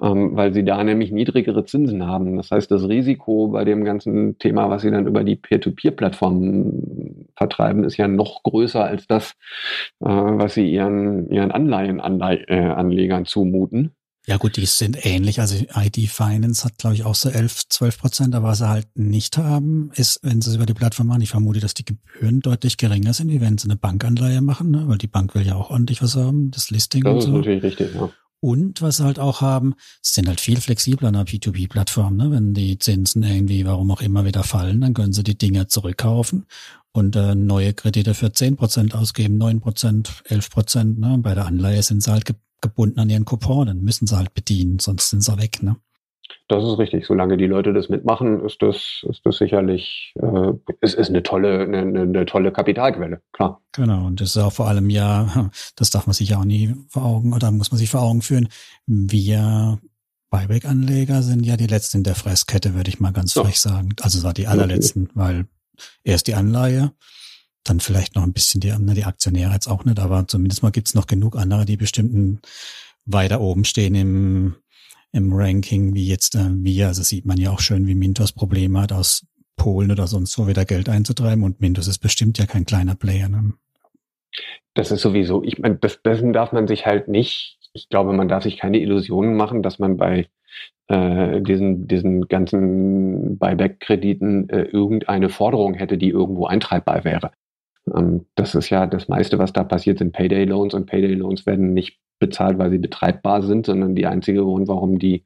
[0.00, 2.36] ähm, weil sie da nämlich niedrigere Zinsen haben.
[2.36, 7.82] Das heißt, das Risiko bei dem ganzen Thema, was sie dann über die Peer-to-Peer-Plattformen vertreiben,
[7.82, 9.32] ist ja noch größer als das,
[10.00, 13.95] äh, was sie ihren, ihren Anleihenanlegern äh, zumuten.
[14.28, 15.40] Ja gut, die sind ähnlich.
[15.40, 18.34] Also ID Finance hat, glaube ich, auch so 11, 12 Prozent.
[18.34, 21.30] Aber was sie halt nicht haben, ist, wenn sie es über die Plattform machen, ich
[21.30, 24.88] vermute, dass die Gebühren deutlich geringer sind, wie wenn sie eine Bankanleihe machen, ne?
[24.88, 27.26] weil die Bank will ja auch ordentlich was haben, das Listing das und so.
[27.26, 28.10] Das ist natürlich richtig, ja.
[28.40, 32.16] Und was sie halt auch haben, sind halt viel flexibler an einer P2P-Plattform.
[32.16, 32.30] Ne?
[32.30, 36.46] Wenn die Zinsen irgendwie, warum auch immer, wieder fallen, dann können sie die Dinger zurückkaufen
[36.92, 40.98] und äh, neue Kredite für 10% ausgeben, 9%, 11%.
[40.98, 41.18] Ne?
[41.18, 42.24] Bei der Anleihe sind sie halt
[42.68, 45.76] gebunden an ihren Coupon, dann müssen sie halt bedienen, sonst sind sie weg, ne?
[46.48, 47.06] Das ist richtig.
[47.06, 51.62] Solange die Leute das mitmachen, ist das, ist das sicherlich, äh, ist, ist eine tolle,
[51.62, 53.60] eine, eine tolle Kapitalquelle, klar.
[53.72, 54.06] Genau.
[54.06, 57.04] Und das ist auch vor allem ja, das darf man sich ja auch nie vor
[57.04, 58.48] Augen oder muss man sich vor Augen führen.
[58.86, 59.80] Wir
[60.30, 63.42] Buyback-Anleger sind ja die letzten in der Fresskette, würde ich mal ganz ja.
[63.42, 63.90] frech sagen.
[64.00, 65.46] Also war die allerletzten, weil
[66.04, 66.92] erst die Anleihe,
[67.68, 70.70] dann vielleicht noch ein bisschen die, ne, die Aktionäre jetzt auch nicht, aber zumindest mal
[70.70, 72.40] gibt's noch genug andere, die bestimmten
[73.04, 74.56] weiter oben stehen im,
[75.12, 76.88] im Ranking, wie jetzt äh, wir.
[76.88, 80.46] Also sieht man ja auch schön, wie Mintos Probleme hat, aus Polen oder sonst wo
[80.46, 81.44] wieder Geld einzutreiben.
[81.44, 83.28] Und Mintos ist bestimmt ja kein kleiner Player.
[83.28, 83.54] Ne?
[84.74, 88.28] Das ist sowieso, ich meine, das, dessen darf man sich halt nicht, ich glaube, man
[88.28, 90.28] darf sich keine Illusionen machen, dass man bei
[90.88, 97.32] äh, diesen, diesen ganzen Buyback-Krediten äh, irgendeine Forderung hätte, die irgendwo eintreibbar wäre.
[97.96, 101.98] Ähm, das ist ja das meiste, was da passiert, sind Payday-Loans und Payday-Loans werden nicht
[102.18, 105.24] bezahlt, weil sie betreibbar sind, sondern die einzige Grund, warum die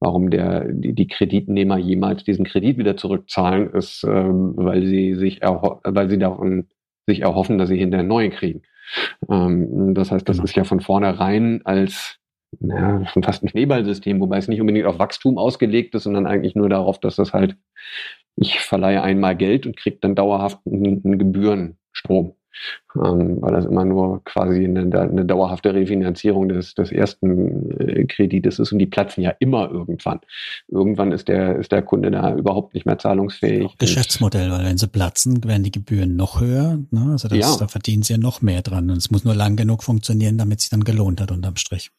[0.00, 5.40] warum der, die, die Kreditnehmer jemals diesen Kredit wieder zurückzahlen, ist, ähm, weil sie sich
[5.40, 6.68] weil sie davon
[7.06, 8.62] sich erhoffen, dass sie hinterher neuen kriegen.
[9.30, 10.44] Ähm, das heißt, das genau.
[10.44, 12.18] ist ja von vornherein als
[12.60, 16.54] ja, schon fast ein Schneeballsystem, wobei es nicht unbedingt auf Wachstum ausgelegt ist, sondern eigentlich
[16.54, 17.56] nur darauf, dass das halt,
[18.36, 22.34] ich verleihe einmal Geld und kriege dann dauerhaft einen Gebühren, Strom.
[22.94, 28.60] Ähm, weil das immer nur quasi eine, eine dauerhafte Refinanzierung des, des ersten äh, Kredites
[28.60, 30.20] ist und die platzen ja immer irgendwann.
[30.68, 33.76] Irgendwann ist der, ist der Kunde da überhaupt nicht mehr zahlungsfähig.
[33.78, 36.78] Geschäftsmodell, weil wenn sie platzen, werden die Gebühren noch höher.
[36.92, 37.08] Ne?
[37.10, 37.56] Also das, ja.
[37.58, 38.88] da verdienen sie ja noch mehr dran.
[38.88, 41.90] Und es muss nur lang genug funktionieren, damit es sich dann gelohnt hat unterm Strich.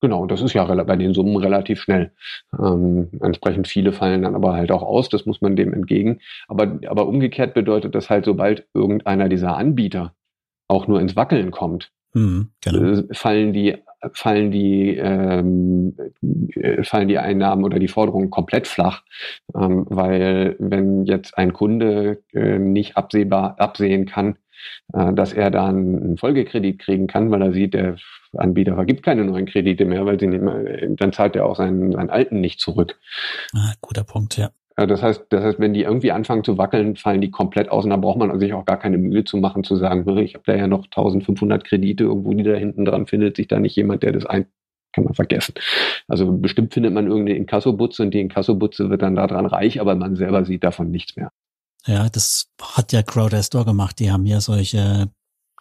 [0.00, 2.12] Genau, das ist ja bei den Summen relativ schnell.
[2.58, 6.20] Ähm, entsprechend viele fallen dann aber halt auch aus, das muss man dem entgegen.
[6.48, 10.14] Aber, aber umgekehrt bedeutet das halt, sobald irgendeiner dieser Anbieter
[10.68, 12.82] auch nur ins Wackeln kommt, mhm, genau.
[12.82, 13.76] Äh, fallen die
[14.12, 15.96] fallen die ähm,
[16.54, 19.02] äh, fallen die Einnahmen oder die Forderungen komplett flach,
[19.54, 24.36] ähm, weil wenn jetzt ein Kunde äh, nicht absehbar absehen kann,
[24.88, 27.96] dass er dann einen Folgekredit kriegen kann, weil er sieht, der
[28.36, 31.92] Anbieter vergibt keine neuen Kredite mehr, weil sie nicht mehr, dann zahlt er auch seinen,
[31.92, 32.98] seinen alten nicht zurück.
[33.54, 34.50] Ah, guter Punkt, ja.
[34.76, 37.90] Das heißt, das heißt, wenn die irgendwie anfangen zu wackeln, fallen die komplett aus und
[37.90, 40.54] da braucht man sich auch gar keine Mühe zu machen, zu sagen, ich habe da
[40.54, 44.12] ja noch 1500 Kredite irgendwo, die da hinten dran findet sich da nicht jemand, der
[44.12, 44.46] das ein,
[44.92, 45.54] kann man vergessen.
[46.08, 50.14] Also bestimmt findet man irgendeine Inkassobutze und die Inkassobutze wird dann daran reich, aber man
[50.14, 51.30] selber sieht davon nichts mehr.
[51.86, 53.98] Ja, das hat ja Crowdestor gemacht.
[54.00, 55.08] Die haben ja solche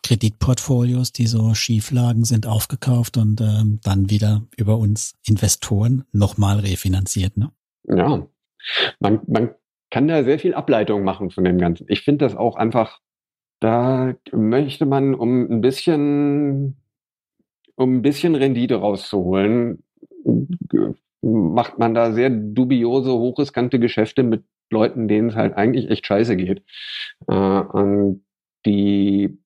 [0.04, 7.38] Kreditportfolios, die so Schieflagen sind, aufgekauft und ähm, dann wieder über uns Investoren nochmal refinanziert.
[7.38, 7.52] Ne?
[7.88, 8.28] Ja,
[9.00, 9.56] man, man
[9.90, 11.86] kann da sehr viel Ableitung machen von dem Ganzen.
[11.90, 13.00] Ich finde das auch einfach,
[13.60, 16.78] da möchte man, um ein bisschen,
[17.76, 19.84] um ein bisschen Rendite rauszuholen,
[21.22, 26.36] macht man da sehr dubiose, hochriskante Geschäfte mit Leuten, denen es halt eigentlich echt scheiße
[26.36, 26.64] geht.
[27.28, 28.26] Äh, und
[28.66, 29.38] die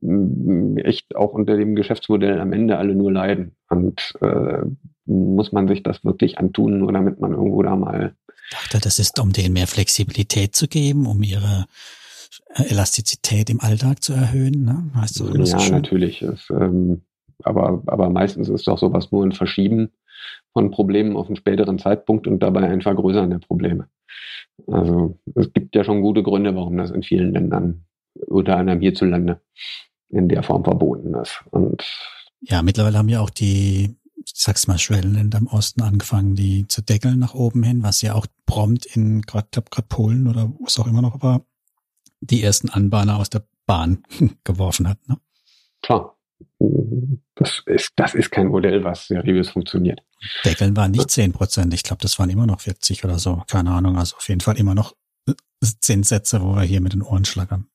[0.00, 3.56] mm, echt auch unter dem Geschäftsmodell am Ende alle nur leiden.
[3.68, 4.62] Und äh,
[5.06, 8.14] muss man sich das wirklich antun, nur damit man irgendwo da mal.
[8.50, 11.66] Ich dachte, das ist, um denen mehr Flexibilität zu geben, um ihre
[12.54, 14.64] Elastizität im Alltag zu erhöhen.
[14.64, 14.90] Ne?
[14.94, 16.22] Weißt du, ja, natürlich.
[16.22, 17.02] Es, ähm,
[17.42, 19.90] aber, aber meistens ist doch sowas nur ein Verschieben
[20.52, 23.88] von Problemen auf einen späteren Zeitpunkt und dabei ein Vergrößern der Probleme.
[24.66, 27.84] Also es gibt ja schon gute Gründe, warum das in vielen Ländern,
[28.26, 29.40] unter anderem hierzulande,
[30.08, 31.42] in der Form verboten ist.
[31.50, 31.84] Und
[32.40, 36.82] ja, mittlerweile haben ja auch die ich sag's mal, Schwellenländer im Osten angefangen, die zu
[36.82, 40.86] deckeln nach oben hin, was ja auch prompt in, gerade gerade Polen oder was auch
[40.86, 41.44] immer noch war,
[42.20, 44.02] die ersten Anbahner aus der Bahn
[44.44, 44.98] geworfen hat.
[45.08, 45.18] Ne?
[45.82, 46.16] Klar.
[47.34, 50.00] Das ist, das ist kein Modell, was seriös funktioniert.
[50.44, 51.72] Deckeln waren nicht zehn Prozent.
[51.72, 53.42] Ich glaube, das waren immer noch 40 oder so.
[53.50, 53.96] Keine Ahnung.
[53.96, 54.94] Also auf jeden Fall immer noch
[55.62, 57.66] Zinssätze, wo wir hier mit den Ohren schlagern.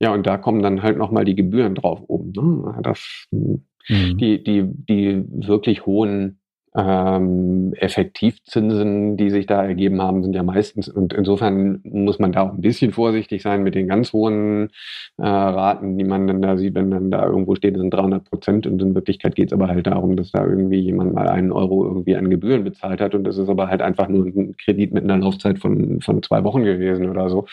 [0.00, 2.32] Ja, und da kommen dann halt nochmal die Gebühren drauf oben.
[2.32, 2.80] Ne?
[2.82, 3.64] Das, mhm.
[3.88, 6.40] die, die, die wirklich hohen
[6.76, 12.42] ähm, Effektivzinsen, die sich da ergeben haben, sind ja meistens, und insofern muss man da
[12.42, 14.70] auch ein bisschen vorsichtig sein mit den ganz hohen
[15.18, 18.24] äh, Raten, die man dann da sieht, wenn dann da irgendwo steht, das sind 300
[18.24, 21.52] Prozent und in Wirklichkeit geht es aber halt darum, dass da irgendwie jemand mal einen
[21.52, 24.92] Euro irgendwie an Gebühren bezahlt hat und das ist aber halt einfach nur ein Kredit
[24.92, 27.46] mit einer Laufzeit von, von zwei Wochen gewesen oder so.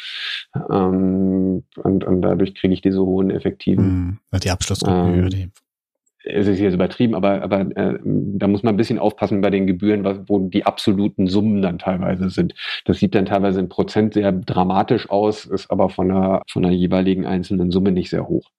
[0.72, 4.20] Ähm, und, und dadurch kriege ich diese hohen effektiven.
[4.32, 5.50] Mhm, die Abschlussgebühr, ähm, die
[6.24, 9.68] es ist jetzt übertrieben, aber, aber äh, da muss man ein bisschen aufpassen bei den
[9.68, 12.54] Gebühren, was, wo die absoluten Summen dann teilweise sind.
[12.86, 16.72] Das sieht dann teilweise in Prozent sehr dramatisch aus, ist aber von der, von der
[16.72, 18.50] jeweiligen einzelnen Summe nicht sehr hoch.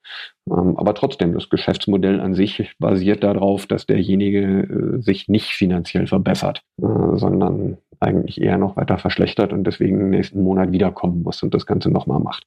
[0.49, 6.07] Ähm, aber trotzdem, das Geschäftsmodell an sich basiert darauf, dass derjenige äh, sich nicht finanziell
[6.07, 11.55] verbessert, äh, sondern eigentlich eher noch weiter verschlechtert und deswegen nächsten Monat wiederkommen muss und
[11.55, 12.45] das Ganze nochmal macht.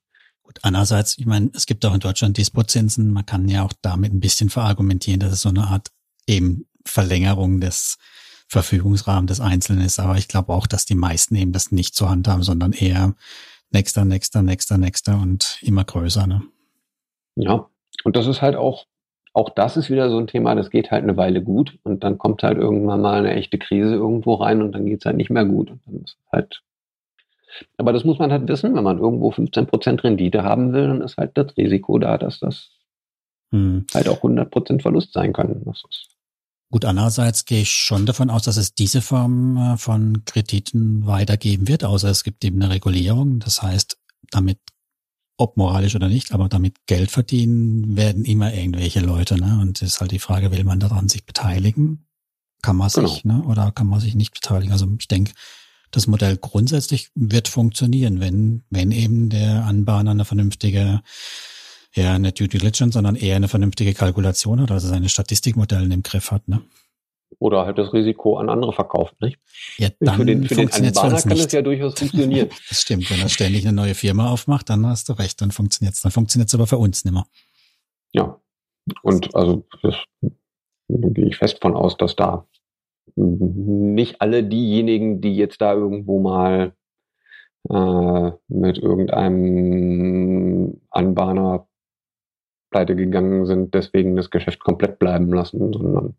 [0.62, 3.12] Andererseits, ich meine, es gibt auch in Deutschland Dispozinsen.
[3.12, 5.90] Man kann ja auch damit ein bisschen verargumentieren, dass es so eine Art
[6.28, 7.98] eben Verlängerung des
[8.48, 10.00] Verfügungsrahmens des Einzelnen ist.
[10.00, 13.16] Aber ich glaube auch, dass die meisten eben das nicht zur Hand haben, sondern eher
[13.72, 16.28] nächster, nächster, nächster, nächster und immer größer.
[16.28, 16.44] Ne?
[17.36, 17.68] Ja,
[18.04, 18.86] und das ist halt auch,
[19.34, 22.18] auch das ist wieder so ein Thema, das geht halt eine Weile gut und dann
[22.18, 25.46] kommt halt irgendwann mal eine echte Krise irgendwo rein und dann geht's halt nicht mehr
[25.46, 25.72] gut.
[25.72, 26.62] Und dann ist halt
[27.78, 31.18] aber das muss man halt wissen, wenn man irgendwo 15% Rendite haben will, dann ist
[31.18, 32.70] halt das Risiko da, dass das
[33.52, 33.86] hm.
[33.94, 35.64] halt auch 100% Verlust sein kann.
[36.72, 41.68] Gut, andererseits gehe ich schon davon aus, dass es diese Form äh, von Krediten weitergeben
[41.68, 43.40] wird, außer es gibt eben eine Regulierung.
[43.40, 43.98] Das heißt,
[44.32, 44.60] damit,
[45.38, 49.40] ob moralisch oder nicht, aber damit Geld verdienen werden immer irgendwelche Leute.
[49.40, 49.60] Ne?
[49.62, 52.08] Und es ist halt die Frage, will man daran sich beteiligen?
[52.62, 53.38] Kann man sich, genau.
[53.38, 53.44] ne?
[53.44, 54.72] oder kann man sich nicht beteiligen?
[54.72, 55.34] Also ich denke,
[55.92, 61.02] das Modell grundsätzlich wird funktionieren, wenn, wenn eben der Anbahner eine vernünftige,
[61.94, 66.32] ja, eine Due Diligence, sondern eher eine vernünftige Kalkulation hat, also seine Statistikmodelle im Griff
[66.32, 66.62] hat, ne?
[67.40, 69.38] Oder halt das Risiko an andere verkauft, nicht?
[69.78, 72.50] Ja, dann für den, für den Anbahner kann es ja durchaus funktionieren.
[72.70, 76.02] das stimmt, wenn er ständig eine neue Firma aufmacht, dann hast du recht, dann funktioniert's.
[76.02, 77.26] Dann funktioniert's aber für uns nicht mehr.
[78.14, 78.40] Ja,
[79.02, 79.96] und also das
[80.88, 82.48] gehe ich fest von aus, dass da
[83.16, 86.74] nicht alle diejenigen, die jetzt da irgendwo mal
[87.70, 91.68] äh, mit irgendeinem Anbahner
[92.72, 96.16] pleite gegangen sind, deswegen das Geschäft komplett bleiben lassen, sondern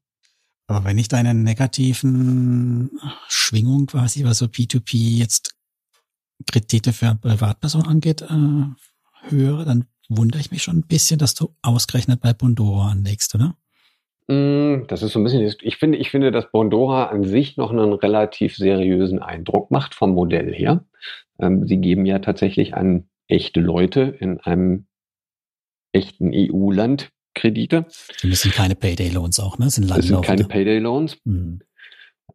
[0.69, 2.91] aber wenn ich deine negativen
[3.29, 5.55] Schwingung quasi, was so P2P jetzt
[6.51, 11.55] Kredite für Privatpersonen angeht, äh, höre, dann wundere ich mich schon ein bisschen, dass du
[11.63, 13.57] ausgerechnet bei Bondora anlegst, oder?
[14.29, 17.71] Mm, das ist so ein bisschen, ich finde, ich finde, dass Bondora an sich noch
[17.71, 20.85] einen relativ seriösen Eindruck macht vom Modell her.
[21.39, 24.87] Ähm, sie geben ja tatsächlich an echte Leute in einem
[25.93, 27.87] echten EU-Land Kredite.
[28.23, 29.67] Die müssen keine Payday-Loans auch, ne?
[29.67, 31.19] Das sind, das sind keine Payday-Loans.
[31.25, 31.61] Mhm.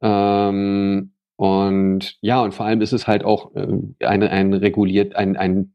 [0.01, 3.67] Ähm, und ja, und vor allem ist es halt auch äh,
[4.05, 5.73] ein, ein reguliert, ein, ein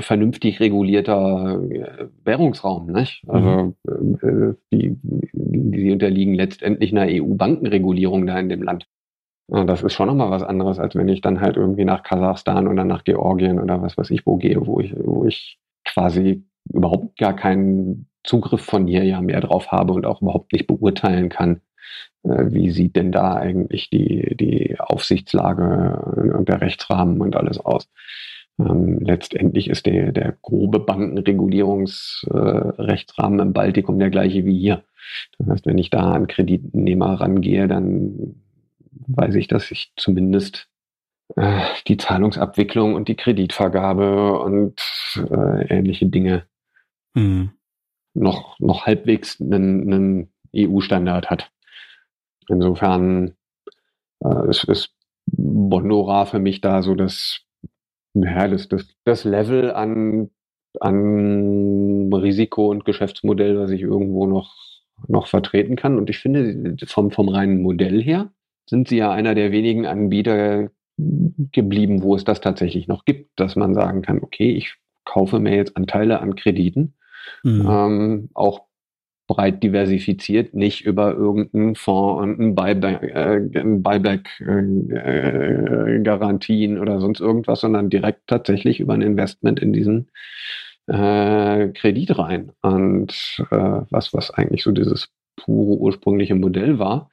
[0.00, 2.86] vernünftig regulierter äh, Währungsraum.
[2.92, 3.24] Nicht?
[3.28, 4.18] Also mhm.
[4.22, 8.86] äh, die, die unterliegen letztendlich einer EU-Bankenregulierung da in dem Land.
[9.48, 12.68] Und das ist schon nochmal was anderes, als wenn ich dann halt irgendwie nach Kasachstan
[12.68, 17.18] oder nach Georgien oder was weiß ich wo gehe, wo ich, wo ich quasi überhaupt
[17.18, 21.60] gar keinen Zugriff von hier ja mehr drauf habe und auch überhaupt nicht beurteilen kann,
[22.22, 27.88] äh, wie sieht denn da eigentlich die, die Aufsichtslage und der Rechtsrahmen und alles aus.
[28.58, 34.82] Ähm, letztendlich ist der, der grobe Bankenregulierungsrechtsrahmen äh, im Baltikum der gleiche wie hier.
[35.38, 38.34] Das heißt, wenn ich da an Kreditnehmer rangehe, dann
[39.06, 40.68] weiß ich, dass ich zumindest
[41.36, 44.80] äh, die Zahlungsabwicklung und die Kreditvergabe und
[45.16, 46.44] äh, ähnliche Dinge
[47.14, 47.52] mhm.
[48.14, 51.50] noch, noch halbwegs einen, einen EU-Standard hat.
[52.48, 53.34] Insofern
[54.22, 54.94] äh, ist, ist
[55.26, 57.40] Bondora für mich da so das
[58.14, 60.30] ja, das, das, das Level an,
[60.80, 64.54] an Risiko und Geschäftsmodell, was ich irgendwo noch,
[65.08, 65.98] noch vertreten kann.
[65.98, 68.30] Und ich finde, vom, vom reinen Modell her
[68.66, 73.56] sind sie ja einer der wenigen Anbieter geblieben, wo es das tatsächlich noch gibt, dass
[73.56, 76.94] man sagen kann, okay, ich kaufe mir jetzt Anteile an Krediten.
[77.42, 77.66] Mhm.
[77.68, 78.66] Ähm, auch
[79.32, 87.20] breit diversifiziert, nicht über irgendeinen Fonds und einen Buyback, äh, Buyback äh, Garantien oder sonst
[87.20, 90.10] irgendwas, sondern direkt tatsächlich über ein Investment in diesen
[90.86, 92.52] äh, Kredit rein.
[92.60, 97.10] Und äh, was, was eigentlich so dieses pure ursprüngliche Modell war.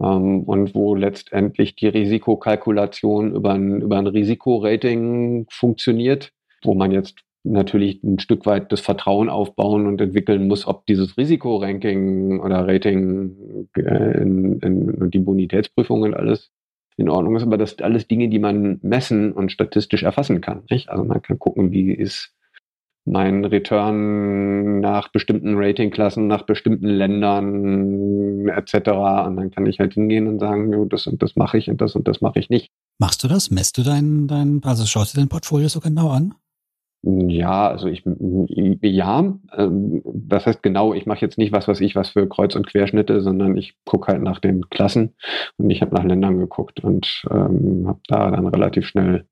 [0.00, 6.32] Ähm, und wo letztendlich die Risikokalkulation über ein, über ein Risikorating funktioniert,
[6.64, 11.16] wo man jetzt natürlich ein Stück weit das Vertrauen aufbauen und entwickeln muss, ob dieses
[11.16, 16.50] Risikoranking oder Rating äh, und die Bonitätsprüfung und alles
[16.96, 20.64] in Ordnung ist, aber das sind alles Dinge, die man messen und statistisch erfassen kann.
[20.68, 20.88] Nicht?
[20.88, 22.34] Also man kann gucken, wie ist
[23.04, 28.74] mein Return nach bestimmten Ratingklassen, nach bestimmten Ländern etc.
[29.26, 31.80] Und dann kann ich halt hingehen und sagen, jo, das und das mache ich und
[31.80, 32.70] das und das mache ich nicht.
[32.98, 33.50] Machst du das?
[33.50, 36.34] Messt du dein, dein also schaust du dein Portfolio so genau an?
[37.02, 41.94] Ja, also ich ja, ähm, das heißt genau, ich mache jetzt nicht was, was ich
[41.94, 45.14] was für Kreuz- und Querschnitte, sondern ich gucke halt nach den Klassen
[45.58, 49.26] und ich habe nach Ländern geguckt und ähm, habe da dann relativ schnell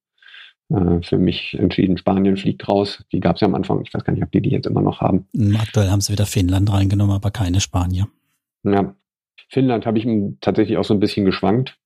[0.68, 3.04] äh, für mich entschieden, Spanien fliegt raus.
[3.10, 4.82] Die gab es ja am Anfang, ich weiß gar nicht, ob die die jetzt immer
[4.82, 5.26] noch haben.
[5.36, 8.06] Hm, aktuell haben sie wieder Finnland reingenommen, aber keine Spanier.
[8.62, 8.94] Ja,
[9.48, 10.06] Finnland habe ich
[10.40, 11.78] tatsächlich auch so ein bisschen geschwankt.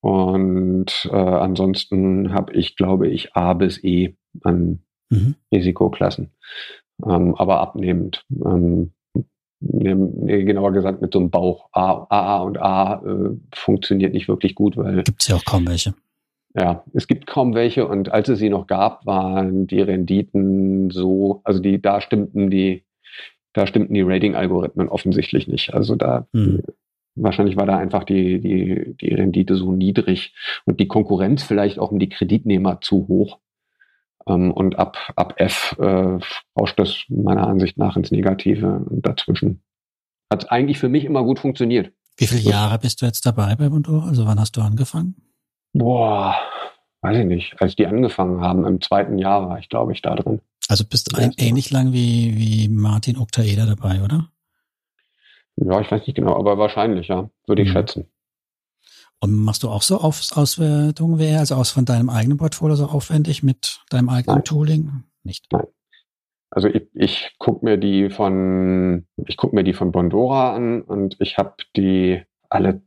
[0.00, 4.80] Und äh, ansonsten habe ich, glaube ich, A bis E an
[5.10, 5.34] mhm.
[5.52, 6.30] Risikoklassen.
[7.04, 8.24] Ähm, aber abnehmend.
[8.44, 8.92] Ähm,
[9.60, 11.68] nee, genauer gesagt mit so einem Bauch.
[11.72, 15.02] A, A und A äh, funktioniert nicht wirklich gut, weil.
[15.02, 15.94] Gibt es ja auch kaum welche.
[16.58, 21.42] Ja, es gibt kaum welche und als es sie noch gab, waren die Renditen so,
[21.44, 22.82] also die, da stimmten die,
[23.52, 25.74] da stimmten die Rating-Algorithmen offensichtlich nicht.
[25.74, 26.62] Also da, mhm.
[27.14, 30.34] wahrscheinlich war da einfach die, die, die Rendite so niedrig
[30.64, 33.38] und die Konkurrenz vielleicht auch um die Kreditnehmer zu hoch,
[34.26, 36.18] ähm, und ab, ab F äh,
[36.58, 38.84] rauscht das meiner Ansicht nach ins Negative.
[38.88, 39.62] Und dazwischen
[40.30, 41.92] hat eigentlich für mich immer gut funktioniert.
[42.16, 44.06] Wie viele Jahre bist du jetzt dabei bei Bondora?
[44.08, 45.16] Also wann hast du angefangen?
[45.72, 46.34] Boah,
[47.02, 47.60] weiß ich nicht.
[47.60, 50.40] Als die angefangen haben, im zweiten Jahr war ich, glaube ich, da drin.
[50.68, 54.30] Also bist du ähnlich lang wie, wie Martin Oktaeder dabei, oder?
[55.56, 57.72] Ja, ich weiß nicht genau, aber wahrscheinlich, ja, würde ich mhm.
[57.72, 58.06] schätzen.
[59.20, 63.42] Und machst du auch so Aus Auswertungen, also aus von deinem eigenen Portfolio so aufwendig
[63.42, 64.44] mit deinem eigenen Nein.
[64.44, 65.04] Tooling?
[65.24, 65.46] Nicht.
[65.50, 65.66] Nein.
[66.50, 71.16] Also ich, ich gucke mir die von, ich gucke mir die von Bondora an und
[71.20, 72.82] ich habe die alle,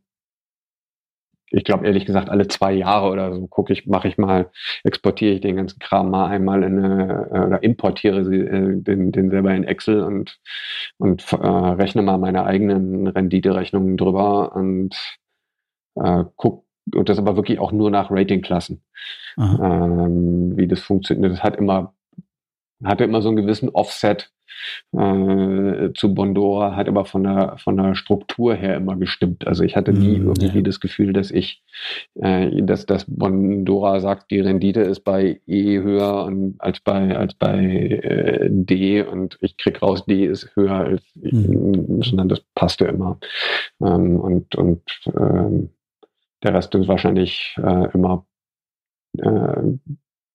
[1.52, 4.50] ich glaube ehrlich gesagt alle zwei Jahre oder so gucke ich, mache ich mal,
[4.84, 9.12] exportiere ich den ganzen Kram mal einmal in eine, äh, oder importiere sie, äh, den,
[9.12, 10.40] den selber in Excel und
[10.98, 14.96] und äh, rechne mal meine eigenen Renditerechnungen drüber und
[16.04, 18.82] äh, guck, und das aber wirklich auch nur nach Ratingklassen,
[19.38, 21.32] ähm, wie das funktioniert.
[21.32, 21.94] Das hat immer,
[22.84, 24.32] hatte immer so einen gewissen Offset
[24.92, 29.48] äh, zu Bondora, hat aber von der, von der Struktur her immer gestimmt.
[29.48, 30.62] Also ich hatte nie mm, irgendwie ja.
[30.62, 31.64] das Gefühl, dass ich,
[32.16, 37.34] äh, dass, dass Bondora sagt, die Rendite ist bei E höher und, als bei, als
[37.36, 42.02] bei äh, D und ich krieg raus, D ist höher als, mm.
[42.02, 43.20] sondern das passte immer.
[43.82, 44.82] Ähm, und, und,
[45.16, 45.70] ähm,
[46.44, 48.26] der Rest ist wahrscheinlich äh, immer
[49.18, 49.78] äh,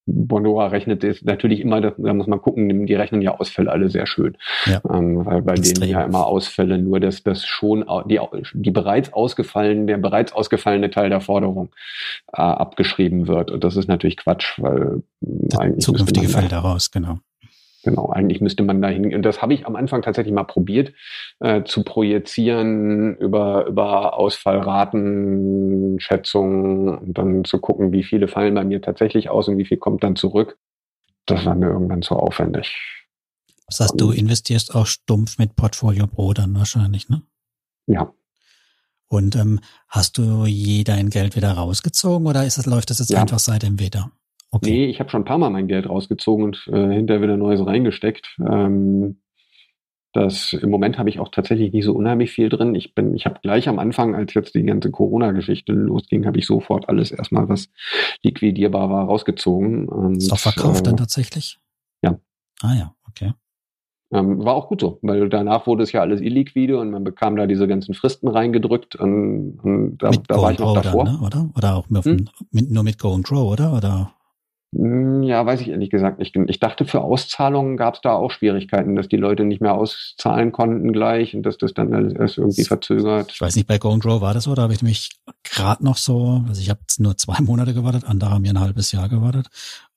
[0.07, 4.07] Bondora rechnet ist natürlich immer, da muss man gucken, die rechnen ja Ausfälle alle sehr
[4.07, 4.37] schön.
[4.67, 4.83] Ja.
[4.93, 5.81] Ähm, weil bei Extrem.
[5.81, 8.21] denen ja immer Ausfälle nur dass das schon die,
[8.53, 11.71] die bereits ausgefallene, der bereits ausgefallene Teil der Forderung
[12.33, 13.51] äh, abgeschrieben wird.
[13.51, 17.19] Und das ist natürlich Quatsch, weil der eigentlich zukünftige Fälle daraus, genau.
[17.85, 20.95] Genau, eigentlich müsste man dahin, und das habe ich am Anfang tatsächlich mal probiert,
[21.41, 28.65] äh, zu projizieren über, über Ausfallraten, Schätzungen und dann zu gucken, wie viele fallen bei
[28.65, 30.57] mir tatsächlich aus und wie viel kommt dann zurück.
[31.27, 32.75] Das war mir irgendwann zu aufwendig.
[33.67, 37.23] Das heißt, du investierst auch stumpf mit Portfolio Pro dann wahrscheinlich, ne?
[37.87, 38.13] Ja.
[39.09, 43.11] Und ähm, hast du je dein Geld wieder rausgezogen oder ist das, läuft das jetzt
[43.11, 43.21] ja.
[43.21, 44.11] einfach seit dem Wetter?
[44.55, 44.71] Okay.
[44.71, 47.67] Nee, ich habe schon ein paar Mal mein Geld rausgezogen und äh, hinterher wieder Neues
[47.67, 48.37] reingesteckt.
[48.47, 49.19] Ähm,
[50.13, 52.77] das im Moment habe ich auch tatsächlich nicht so unheimlich viel drin.
[52.77, 56.47] Ich bin, ich habe gleich am Anfang, als jetzt die ganze Corona-Geschichte losging, habe ich
[56.47, 57.69] sofort alles erstmal, was
[58.23, 59.89] liquidierbar war, rausgezogen.
[59.89, 61.59] Und, Ist auch verkauft äh, dann tatsächlich?
[62.01, 62.21] Ja.
[62.63, 63.33] Ah ja, okay.
[64.13, 67.35] Ähm, war auch gut so, weil danach wurde es ja alles illiquide und man bekam
[67.35, 71.07] da diese ganzen Fristen reingedrückt und, und da, da war ich noch davor.
[71.07, 71.27] Dann, ne?
[71.27, 71.51] Oder?
[71.57, 72.29] Oder auch nur, hm?
[72.53, 73.73] mit, nur mit Go and Grow, oder?
[73.73, 74.13] Oder?
[74.77, 76.35] Hm, ja, weiß ich ehrlich gesagt nicht.
[76.47, 80.51] Ich dachte, für Auszahlungen gab es da auch Schwierigkeiten, dass die Leute nicht mehr auszahlen
[80.53, 83.31] konnten gleich und dass das dann alles irgendwie verzögert.
[83.33, 85.11] Ich weiß nicht, bei Go and Grow war das so, da habe ich nämlich
[85.45, 88.91] gerade noch so, also ich habe nur zwei Monate gewartet, andere haben ja ein halbes
[88.91, 89.47] Jahr gewartet.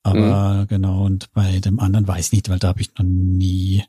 [0.02, 0.66] Aber mhm.
[0.68, 3.82] genau, und bei dem anderen weiß ich nicht, weil da habe ich noch nie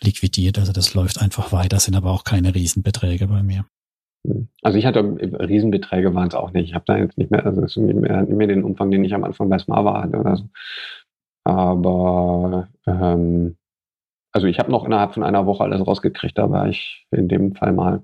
[0.00, 0.58] liquidiert.
[0.58, 3.64] Also das läuft einfach weiter, sind aber auch keine Riesenbeträge bei mir.
[4.26, 4.48] Hm.
[4.62, 6.68] Also ich hatte Riesenbeträge waren es auch nicht.
[6.68, 8.90] Ich habe da jetzt nicht mehr, also es ist nicht mehr, nicht mehr den Umfang,
[8.90, 10.44] den ich am Anfang bei Smava hatte oder so.
[11.44, 13.56] Aber ähm,
[14.32, 17.54] also ich habe noch innerhalb von einer Woche alles rausgekriegt, da war ich in dem
[17.54, 18.02] Fall mal.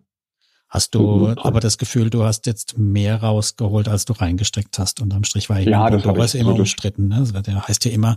[0.69, 5.01] Hast du aber das Gefühl, du hast jetzt mehr rausgeholt, als du reingesteckt hast?
[5.01, 7.09] Unterm Strich war ich ja, das Pandora ist immer umstritten.
[7.09, 7.27] Ne?
[7.33, 8.17] Das heißt ja immer,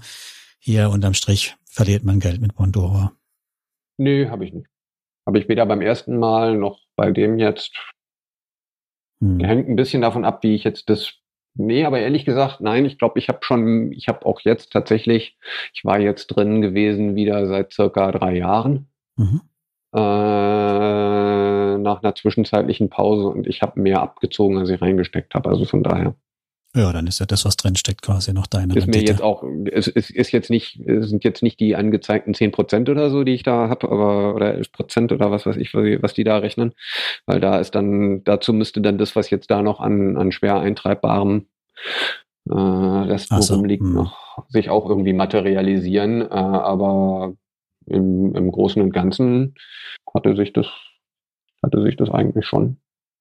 [0.60, 3.14] hier unterm Strich verliert man Geld mit Pandora.
[3.98, 4.68] Nee, habe ich nicht.
[5.26, 7.72] Habe ich weder beim ersten Mal noch bei dem jetzt.
[9.22, 9.40] Hm.
[9.40, 11.24] Hängt ein bisschen davon ab, wie ich jetzt das
[11.56, 15.38] Nee, aber ehrlich gesagt, nein, ich glaube, ich habe schon, ich habe auch jetzt tatsächlich,
[15.74, 18.88] ich war jetzt drin gewesen wieder seit circa drei Jahren.
[19.18, 19.42] Mhm.
[19.94, 20.00] Äh,
[21.78, 25.50] nach einer zwischenzeitlichen Pause und ich habe mehr abgezogen, als ich reingesteckt habe.
[25.50, 26.16] Also von daher.
[26.76, 29.04] Ja, dann ist ja das, was drin steckt, quasi noch deine Ist Rendite.
[29.04, 32.90] mir jetzt auch, es ist, ist jetzt nicht, sind jetzt nicht die angezeigten zehn Prozent
[32.90, 36.14] oder so, die ich da habe, aber oder elf Prozent oder was weiß ich, was
[36.14, 36.74] die da rechnen.
[37.28, 40.60] Weil da ist dann, dazu müsste dann das, was jetzt da noch an, an schwer
[40.60, 41.46] eintreibbarem
[42.50, 43.94] äh, Rest, worum so, liegt, hm.
[43.94, 46.22] noch sich auch irgendwie materialisieren.
[46.22, 47.34] Äh, aber
[47.86, 49.54] im, im Großen und Ganzen
[50.12, 50.68] hatte sich das,
[51.62, 52.78] hatte sich das eigentlich schon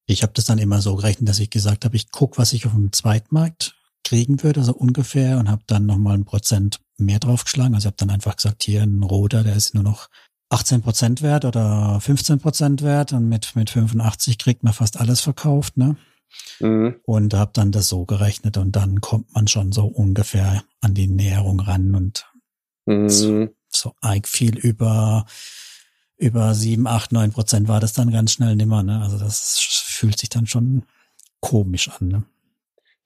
[0.06, 2.66] ich habe das dann immer so gerechnet, dass ich gesagt habe, ich guck, was ich
[2.66, 7.74] auf dem Zweitmarkt kriegen würde, also ungefähr, und habe dann nochmal ein Prozent mehr draufgeschlagen.
[7.74, 10.08] Also ich habe dann einfach gesagt, hier ein roter, der ist nur noch
[10.50, 15.20] 18 Prozent wert oder 15 Prozent wert und mit, mit 85 kriegt man fast alles
[15.20, 15.96] verkauft, ne?
[16.60, 16.96] Mhm.
[17.04, 21.08] Und habe dann das so gerechnet und dann kommt man schon so ungefähr an die
[21.08, 22.26] Näherung ran und
[22.86, 23.08] mhm.
[23.08, 23.94] so, so
[24.24, 25.26] viel über
[26.22, 28.82] über sieben, acht, neun Prozent war das dann ganz schnell nimmer.
[28.82, 29.00] Ne?
[29.02, 30.84] Also das fühlt sich dann schon
[31.40, 32.08] komisch an.
[32.08, 32.22] Ne?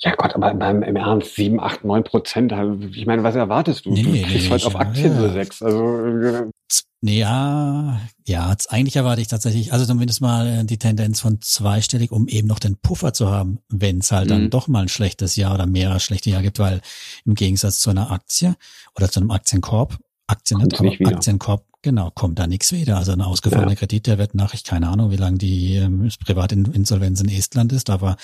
[0.01, 2.53] Ja Gott, aber beim, im Ernst, sieben, acht, neun Prozent,
[2.93, 3.93] ich meine, was erwartest du?
[3.93, 5.21] Nee, du kriegst nee, heute auf Aktien ja.
[5.21, 5.63] so sechs.
[5.63, 6.53] Also,
[7.01, 12.13] nee, ja, ja, eigentlich erwarte ich tatsächlich, also zumindest mal äh, die Tendenz von zweistellig,
[12.13, 14.31] um eben noch den Puffer zu haben, wenn es halt mhm.
[14.31, 16.83] dann doch mal ein schlechtes Jahr oder mehrere schlechte Jahre gibt, weil
[17.25, 18.55] im Gegensatz zu einer Aktie
[18.95, 19.97] oder zu einem Aktienkorb,
[20.27, 22.97] Aktien nicht, aber Aktienkorb Genau, kommt da nichts wieder.
[22.97, 23.75] Also ein ausgefallener ja.
[23.77, 27.91] Kredit, der wird nach, ich keine Ahnung, wie lange die ähm, Privatinsolvenz in Estland ist,
[27.91, 28.17] aber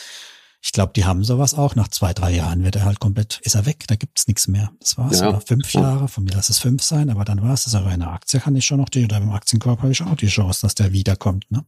[0.61, 1.77] ich glaube, die haben sowas auch.
[1.77, 4.73] Nach zwei, drei Jahren wird er halt komplett, ist er weg, da gibt's nichts mehr.
[4.81, 5.21] Das war's.
[5.21, 5.29] Ja.
[5.29, 7.77] Oder fünf Jahre, von mir lass es fünf sein, aber dann war's das.
[7.77, 10.17] Aber in einer Aktie kann ich schon noch die, oder im Aktienkorb habe ich auch
[10.17, 11.65] die Chance, dass der wiederkommt, ne?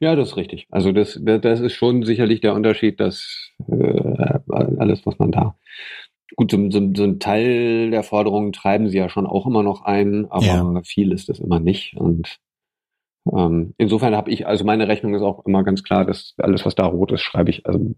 [0.00, 0.66] Ja, das ist richtig.
[0.70, 5.56] Also das, das ist schon sicherlich der Unterschied, dass äh, alles, was man da
[6.36, 9.82] Gut, so, so, so ein Teil der Forderungen treiben sie ja schon auch immer noch
[9.82, 10.80] ein, aber ja.
[10.84, 11.96] viel ist das immer nicht.
[11.96, 12.38] Und
[13.32, 16.74] ähm, insofern habe ich, also meine Rechnung ist auch immer ganz klar, dass alles, was
[16.74, 17.66] da rot ist, schreibe ich.
[17.66, 17.94] Also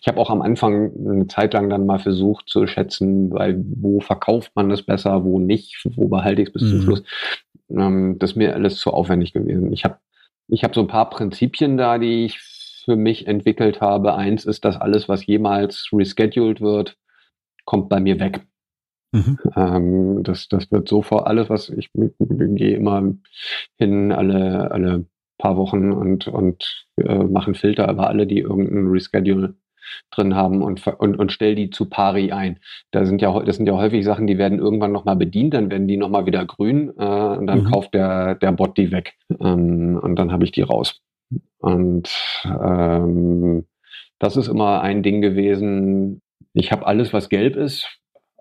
[0.00, 4.00] ich habe auch am Anfang eine Zeit lang dann mal versucht zu schätzen, weil wo
[4.00, 6.68] verkauft man das besser, wo nicht, wo behalte ich es bis mhm.
[6.68, 7.02] zum Schluss.
[7.70, 9.72] Ähm, das ist mir alles zu aufwendig gewesen.
[9.72, 9.98] Ich habe
[10.48, 12.38] ich hab so ein paar Prinzipien da, die ich
[12.84, 14.14] für mich entwickelt habe.
[14.14, 16.96] Eins ist, dass alles, was jemals rescheduled wird,
[17.64, 18.46] kommt bei mir weg.
[19.12, 19.38] Mhm.
[19.54, 23.14] Ähm, das, das wird so vor alles, was ich, ich, ich gehe immer
[23.78, 25.06] hin alle, alle
[25.38, 29.54] paar Wochen und, und äh, mache einen Filter über alle, die irgendein Reschedule
[30.10, 32.58] drin haben und, und, und stell die zu Pari ein.
[32.90, 35.88] Da sind ja, das sind ja häufig Sachen, die werden irgendwann nochmal bedient, dann werden
[35.88, 37.70] die nochmal wieder grün äh, und dann mhm.
[37.70, 41.00] kauft der, der Bot die weg ähm, und dann habe ich die raus.
[41.58, 42.10] Und
[42.44, 43.66] ähm,
[44.18, 46.22] das ist immer ein Ding gewesen,
[46.54, 47.86] ich habe alles, was gelb ist.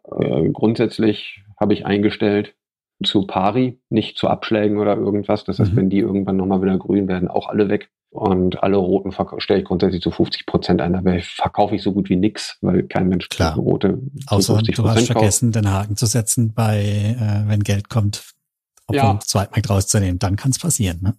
[0.05, 2.55] Äh, grundsätzlich habe ich eingestellt
[3.03, 5.43] zu Pari, nicht zu Abschlägen oder irgendwas.
[5.43, 5.77] Das heißt, mhm.
[5.77, 7.89] wenn die irgendwann nochmal wieder grün werden, auch alle weg.
[8.11, 10.93] Und alle roten stelle ich grundsätzlich zu 50 Prozent ein.
[10.93, 13.55] Dabei verkaufe ich so gut wie nix, weil kein Mensch Klar.
[13.55, 18.23] rote Außer du hast vergessen, den Haken zu setzen bei, äh, wenn Geld kommt,
[18.85, 19.13] auf ja.
[19.13, 20.19] den Zweitmarkt rauszunehmen.
[20.19, 20.99] Dann kann es passieren.
[21.01, 21.15] Ne?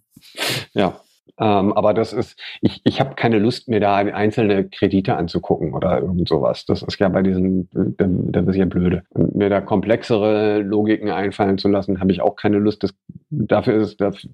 [0.73, 1.01] Ja,
[1.37, 5.99] ähm, aber das ist, ich, ich habe keine Lust, mir da einzelne Kredite anzugucken oder
[5.99, 6.65] irgend sowas.
[6.65, 9.03] Das ist ja bei diesen, das ist ja blöde.
[9.09, 12.83] Und mir da komplexere Logiken einfallen zu lassen, habe ich auch keine Lust.
[12.83, 12.93] Das,
[13.29, 14.25] dafür ist das,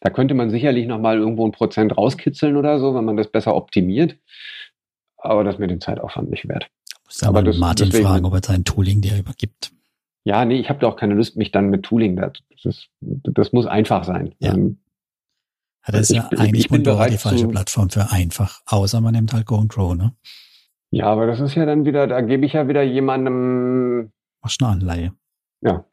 [0.00, 3.56] da könnte man sicherlich nochmal irgendwo ein Prozent rauskitzeln oder so, wenn man das besser
[3.56, 4.16] optimiert.
[5.16, 6.68] Aber das ist mir den Zeitaufwand nicht wert.
[7.04, 9.72] Muss aber das, Martin deswegen, fragen, ob er sein Tooling dir übergibt.
[10.24, 12.32] Ja, nee, ich habe da auch keine Lust, mich dann mit Tooling, das,
[12.62, 14.34] das, das muss einfach sein.
[14.38, 14.54] Ja.
[14.54, 14.78] Ähm,
[15.86, 19.46] ja, das ist ja eigentlich Pandora die falsche Plattform für einfach, außer man nimmt halt
[19.46, 20.14] Go and Grow, ne?
[20.90, 24.12] Ja, aber das ist ja dann wieder, da gebe ich ja wieder jemandem.
[24.42, 25.12] Machst eine Anleihe.
[25.62, 25.86] Ja.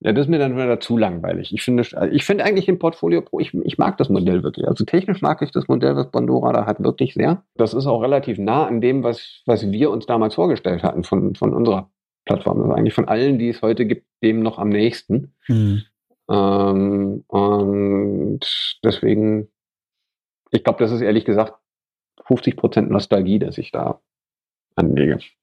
[0.00, 1.52] Ja, das ist mir dann wieder zu langweilig.
[1.52, 4.68] Ich finde, ich finde eigentlich im Portfolio Pro, ich, ich mag das Modell wirklich.
[4.68, 7.42] Also technisch mag ich das Modell, was Pandora da hat, wirklich sehr.
[7.56, 11.34] Das ist auch relativ nah an dem, was, was wir uns damals vorgestellt hatten von,
[11.34, 11.90] von unserer
[12.26, 12.62] Plattform.
[12.62, 15.34] Also eigentlich von allen, die es heute gibt, dem noch am nächsten.
[15.48, 15.82] Mhm.
[16.30, 18.40] Ähm, und
[18.84, 19.48] deswegen,
[20.50, 21.54] ich glaube, das ist ehrlich gesagt
[22.26, 24.00] 50 Prozent Nostalgie, dass ich da
[24.76, 25.18] anlege.
[25.18, 25.36] Ich,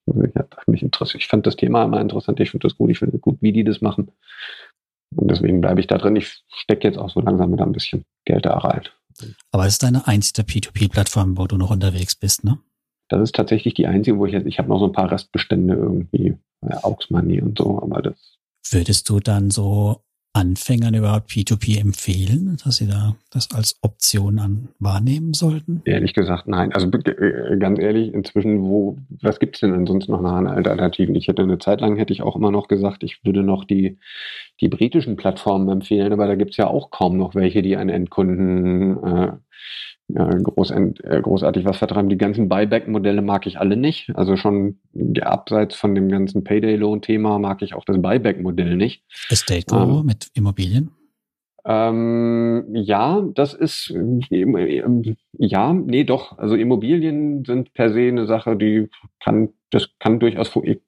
[0.67, 1.23] mich interessiert.
[1.23, 3.63] ich fand das Thema immer interessant, ich finde das gut, ich finde gut, wie die
[3.63, 4.11] das machen.
[5.15, 6.15] Und deswegen bleibe ich da drin.
[6.15, 8.83] Ich stecke jetzt auch so langsam mit ein bisschen Geld da rein.
[9.51, 12.59] Aber es ist deine einzige P2P-Plattform, wo du noch unterwegs bist, ne?
[13.07, 15.75] Das ist tatsächlich die einzige, wo ich jetzt, ich habe noch so ein paar Restbestände
[15.75, 18.37] irgendwie, äh, Aux Money und so, aber das.
[18.71, 20.04] Würdest du dann so
[20.35, 25.81] Anfängern überhaupt P2P empfehlen, dass sie da das als Option an wahrnehmen sollten?
[25.85, 26.73] Ehrlich gesagt, nein.
[26.73, 31.15] Also äh, ganz ehrlich, inzwischen, wo, was gibt's denn ansonsten noch an Alternativen?
[31.15, 33.97] Ich hätte eine Zeit lang, hätte ich auch immer noch gesagt, ich würde noch die,
[34.59, 39.03] die britischen Plattformen empfehlen, aber da gibt's ja auch kaum noch welche, die einen Endkunden
[39.03, 39.31] äh,
[40.13, 42.09] groß, äh, großartig was vertreiben.
[42.09, 44.11] Die ganzen Buyback-Modelle mag ich alle nicht.
[44.15, 44.77] Also schon
[45.21, 49.03] abseits von dem ganzen Payday-Loan-Thema mag ich auch das Buyback-Modell nicht.
[49.29, 50.91] Estate Guru ähm, mit Immobilien?
[51.67, 56.37] Ähm, ja, das ist, äh, ja, nee, doch.
[56.37, 58.87] Also Immobilien sind per se eine Sache, die
[59.19, 60.81] kann, das kann durchaus, ich,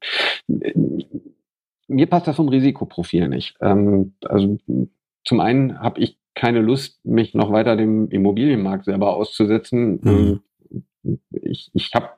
[1.88, 3.56] mir passt das vom Risikoprofil nicht.
[3.60, 4.60] Ähm, also
[5.26, 10.00] zum einen habe ich keine Lust, mich noch weiter dem Immobilienmarkt selber auszusetzen.
[10.04, 10.42] Mhm.
[11.04, 12.10] Ähm, ich ich habe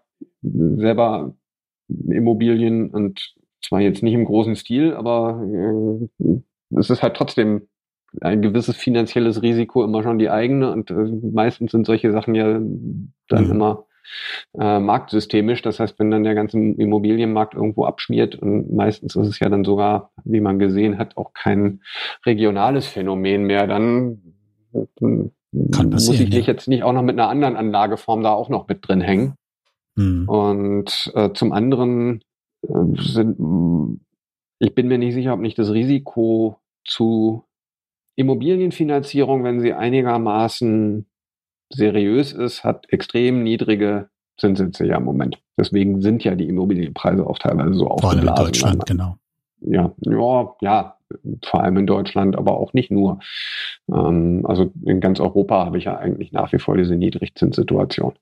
[0.43, 1.33] selber
[1.87, 5.41] Immobilien und zwar jetzt nicht im großen Stil, aber
[6.19, 6.41] äh,
[6.77, 7.67] es ist halt trotzdem
[8.21, 10.93] ein gewisses finanzielles Risiko immer schon die eigene und äh,
[11.31, 12.59] meistens sind solche Sachen ja
[13.29, 13.51] dann mhm.
[13.51, 13.85] immer
[14.57, 15.61] äh, marktsystemisch.
[15.61, 19.63] Das heißt, wenn dann der ganze Immobilienmarkt irgendwo abschmiert und meistens ist es ja dann
[19.63, 21.81] sogar, wie man gesehen hat, auch kein
[22.25, 24.21] regionales Phänomen mehr, dann
[24.71, 26.53] Kann muss ich mich ja.
[26.53, 29.35] jetzt nicht auch noch mit einer anderen Anlageform da auch noch mit drin hängen.
[29.95, 30.29] Mhm.
[30.29, 32.23] Und äh, zum anderen
[32.61, 33.99] äh, sind,
[34.59, 37.43] ich bin mir nicht sicher, ob nicht das Risiko zu
[38.15, 41.08] Immobilienfinanzierung, wenn sie einigermaßen
[41.69, 45.39] seriös ist, hat extrem niedrige Zinssätze ja im Moment.
[45.57, 48.27] Deswegen sind ja die Immobilienpreise auch teilweise so aufgeblasen.
[48.27, 49.17] Vor allem in Deutschland, genau.
[49.61, 50.97] Ja, ja, ja,
[51.43, 53.19] vor allem in Deutschland, aber auch nicht nur.
[53.91, 58.13] Ähm, also in ganz Europa habe ich ja eigentlich nach wie vor diese Niedrigzinssituation.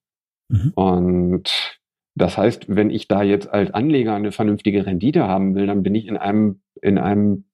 [0.50, 0.72] Mhm.
[0.76, 1.78] Und
[2.16, 5.94] das heißt, wenn ich da jetzt als Anleger eine vernünftige Rendite haben will, dann bin
[5.94, 7.46] ich in einem, in einem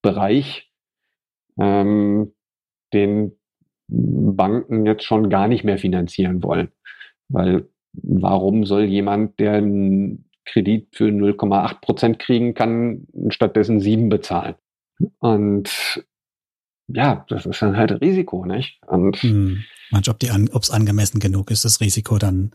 [0.00, 0.72] Bereich,
[1.60, 2.32] ähm,
[2.94, 3.37] den
[3.88, 6.68] Banken jetzt schon gar nicht mehr finanzieren wollen.
[7.28, 14.54] Weil warum soll jemand, der einen Kredit für 0,8 Prozent kriegen kann, stattdessen sieben bezahlen?
[15.18, 16.04] Und
[16.88, 18.80] ja, das ist dann halt Risiko, nicht?
[18.86, 19.64] Und hm.
[19.90, 22.52] Manch, ob es angemessen genug ist, das Risiko dann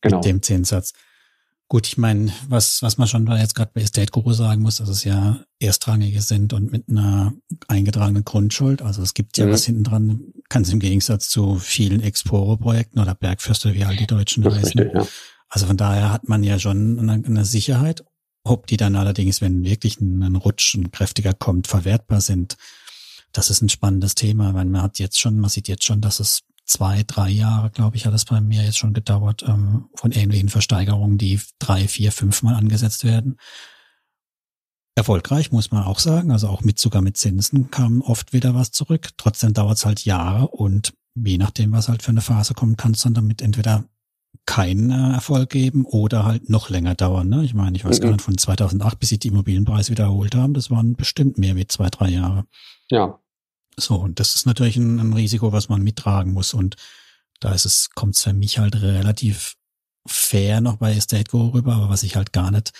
[0.00, 0.18] genau.
[0.18, 0.92] mit dem Zinssatz.
[1.68, 4.88] Gut, ich meine, was, was man schon jetzt gerade bei Estate Guru sagen muss, dass
[4.88, 7.32] es ja erstrangige sind und mit einer
[7.68, 8.82] eingetragenen Grundschuld.
[8.82, 9.52] Also es gibt ja mhm.
[9.52, 14.42] was hinten dran, ganz im Gegensatz zu vielen Exporo-Projekten oder Bergförster, wie all die Deutschen
[14.42, 14.80] das heißen.
[14.80, 15.06] Richtig, ja.
[15.48, 18.04] Also von daher hat man ja schon eine, eine Sicherheit.
[18.42, 22.56] Ob die dann allerdings, wenn wirklich ein, Rutsch, ein kräftiger kommt, verwertbar sind,
[23.32, 26.20] das ist ein spannendes Thema, weil man hat jetzt schon, man sieht jetzt schon, dass
[26.20, 30.12] es zwei, drei Jahre, glaube ich, hat es bei mir jetzt schon gedauert, ähm, von
[30.12, 33.36] ähnlichen Versteigerungen, die drei, vier, fünfmal angesetzt werden.
[34.94, 36.30] Erfolgreich, muss man auch sagen.
[36.30, 39.10] Also auch mit sogar mit Zinsen kam oft wieder was zurück.
[39.16, 42.92] Trotzdem dauert es halt Jahre und je nachdem, was halt für eine Phase kommt, kann
[42.92, 43.84] es dann damit entweder
[44.46, 47.28] keinen äh, Erfolg geben oder halt noch länger dauern.
[47.28, 47.44] Ne?
[47.44, 48.02] Ich meine, ich weiß mhm.
[48.02, 51.56] gar nicht, von 2008 bis sich die Immobilienpreise wieder erholt haben, das waren bestimmt mehr
[51.56, 52.44] wie zwei, drei Jahre.
[52.90, 53.20] Ja,
[53.80, 56.54] so, und das ist natürlich ein, ein Risiko, was man mittragen muss.
[56.54, 56.76] Und
[57.40, 59.56] da ist es, kommt es für mich halt relativ
[60.06, 62.72] fair noch bei Estate Go rüber, aber was ich halt gar nicht,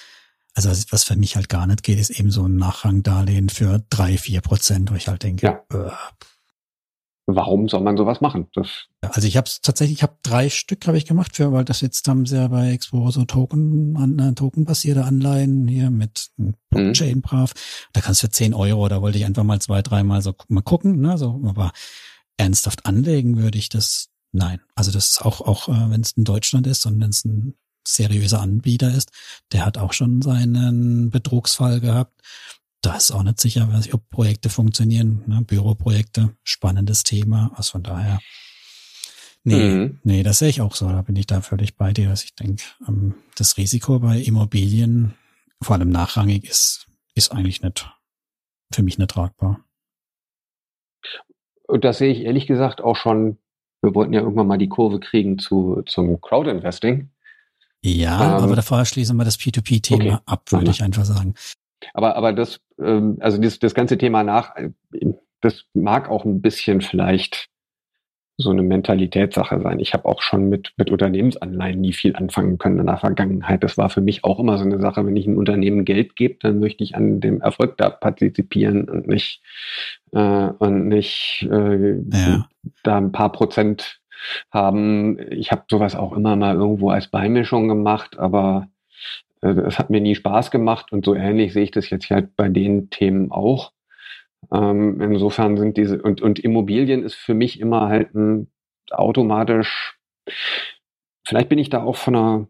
[0.54, 4.18] also was für mich halt gar nicht geht, ist eben so ein Nachrangdarlehen für drei,
[4.18, 5.64] vier Prozent, wo ich halt denke, ja.
[5.72, 5.90] äh,
[7.26, 8.48] warum soll man sowas machen?
[8.54, 11.80] Das also ich habe tatsächlich, ich habe drei Stück habe ich gemacht für, weil das
[11.80, 16.54] jetzt haben sie ja bei Expo so Token, an, äh, Token-basierte Anleihen hier mit mhm.
[16.70, 17.52] Blockchain brav.
[17.92, 20.62] Da kannst du für 10 Euro, da wollte ich einfach mal zwei, dreimal so mal
[20.62, 21.72] gucken, ne, so, aber
[22.36, 24.60] ernsthaft anlegen würde ich das, nein.
[24.74, 27.54] Also das ist auch, auch äh, wenn es in Deutschland ist und wenn es ein
[27.86, 29.10] seriöser Anbieter ist,
[29.52, 32.20] der hat auch schon seinen Betrugsfall gehabt
[32.82, 35.22] da ist auch nicht sicher, ob Projekte funktionieren.
[35.26, 35.42] Ne?
[35.42, 37.52] Büroprojekte, spannendes Thema.
[37.54, 38.20] Also von daher,
[39.44, 39.98] nee, mhm.
[40.02, 40.88] nee, das sehe ich auch so.
[40.88, 45.14] Da bin ich da völlig bei dir, dass ich denke, ähm, das Risiko bei Immobilien,
[45.60, 47.90] vor allem nachrangig, ist, ist eigentlich nicht,
[48.72, 49.62] für mich nicht tragbar.
[51.66, 53.38] Und das sehe ich ehrlich gesagt auch schon.
[53.82, 57.10] Wir wollten ja irgendwann mal die Kurve kriegen zu, zum Crowdinvesting.
[57.82, 60.22] Ja, ähm, aber davor schließen wir das P2P-Thema okay.
[60.26, 61.34] ab, würde ich einfach sagen.
[61.94, 64.54] Aber, aber das, ähm, also das, das ganze Thema nach,
[65.40, 67.48] das mag auch ein bisschen vielleicht
[68.40, 69.78] so eine Mentalitätssache sein.
[69.80, 73.62] Ich habe auch schon mit, mit Unternehmensanleihen nie viel anfangen können in der Vergangenheit.
[73.62, 76.36] Das war für mich auch immer so eine Sache, wenn ich ein Unternehmen Geld gebe,
[76.40, 79.42] dann möchte ich an dem Erfolg da partizipieren und nicht,
[80.12, 82.48] äh, und nicht äh, ja.
[82.82, 83.99] da ein paar Prozent
[84.50, 85.18] haben.
[85.30, 88.68] Ich habe sowas auch immer mal irgendwo als Beimischung gemacht, aber
[89.42, 92.36] äh, es hat mir nie Spaß gemacht und so ähnlich sehe ich das jetzt halt
[92.36, 93.72] bei den Themen auch.
[94.52, 98.50] Ähm, insofern sind diese, und, und Immobilien ist für mich immer halt ein
[98.90, 99.98] automatisch,
[101.26, 102.48] vielleicht bin ich da auch von der,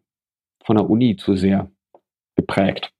[0.64, 1.70] von der Uni zu sehr
[2.36, 2.92] geprägt.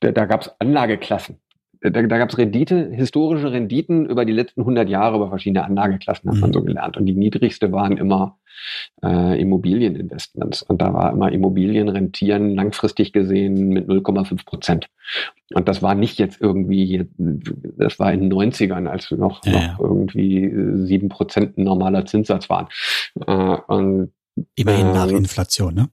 [0.00, 1.40] Da, da gab es Anlageklassen
[1.80, 6.28] da, da gab es Rendite, historische Renditen über die letzten 100 Jahre über verschiedene Anlageklassen,
[6.28, 6.40] hat mhm.
[6.40, 6.96] man so gelernt.
[6.96, 8.38] Und die niedrigste waren immer
[9.02, 10.62] äh, Immobilieninvestments.
[10.62, 14.88] Und da war immer Immobilien rentieren langfristig gesehen mit 0,5 Prozent.
[15.54, 19.80] Und das war nicht jetzt irgendwie, das war in den 90ern, als noch, ja, noch
[19.80, 20.52] irgendwie
[20.86, 22.68] sieben Prozent ein normaler Zinssatz waren.
[23.26, 24.12] Äh, und,
[24.54, 25.88] Immerhin nach ähm, Inflation, ne?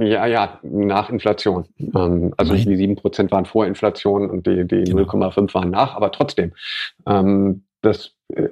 [0.00, 1.66] Ja, ja, nach Inflation.
[1.78, 2.64] Ähm, also Nein.
[2.64, 5.02] die sieben Prozent waren vor Inflation und die, die genau.
[5.02, 6.52] 0,5 waren nach, aber trotzdem.
[7.06, 8.48] Ähm, das, äh,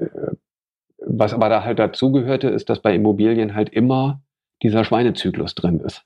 [0.98, 4.20] was aber da halt dazugehörte, ist, dass bei Immobilien halt immer
[4.62, 6.04] dieser Schweinezyklus drin ist.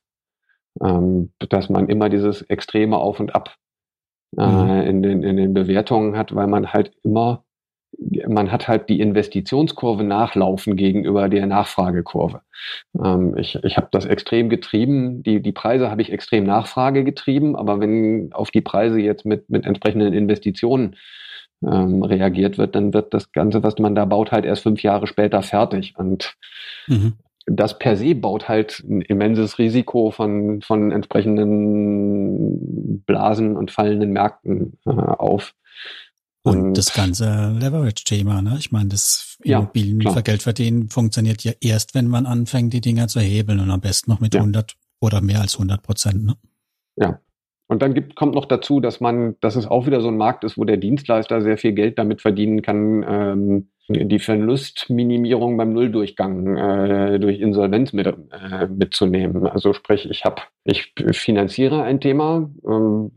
[0.81, 3.57] Ähm, dass man immer dieses extreme Auf und Ab
[4.39, 4.71] äh, mhm.
[4.87, 7.45] in, den, in den Bewertungen hat, weil man halt immer
[8.29, 12.41] man hat halt die Investitionskurve nachlaufen gegenüber der Nachfragekurve.
[13.03, 15.23] Ähm, ich ich habe das extrem getrieben.
[15.23, 19.51] Die, die Preise habe ich extrem Nachfrage getrieben, aber wenn auf die Preise jetzt mit,
[19.51, 20.97] mit entsprechenden Investitionen
[21.65, 25.07] ähm, reagiert wird, dann wird das Ganze, was man da baut, halt erst fünf Jahre
[25.07, 25.95] später fertig.
[25.97, 26.35] Und
[26.89, 27.15] mhm.
[27.47, 34.79] das per se baut halt ein immenses Risiko von, von entsprechenden Blasen und fallenden Märkten
[34.87, 35.55] äh, auf.
[36.45, 38.57] Und, und das ganze Leverage-Thema, ne?
[38.59, 43.07] Ich meine, das Immobilien ja, Geld verdienen funktioniert ja erst, wenn man anfängt, die Dinger
[43.07, 44.41] zu hebeln und am besten noch mit ja.
[44.41, 46.35] 100 oder mehr als 100 Prozent, ne?
[46.97, 47.21] Ja.
[47.69, 50.45] Und dann gibt, kommt noch dazu, dass man, dass es auch wieder so ein Markt
[50.45, 56.57] ist, wo der Dienstleister sehr viel Geld damit verdienen kann, ähm, die Verlustminimierung beim Nulldurchgang
[56.57, 59.47] äh, durch Insolvenz mit, äh, mitzunehmen.
[59.47, 63.11] Also sprich, ich habe, ich finanziere ein Thema ähm,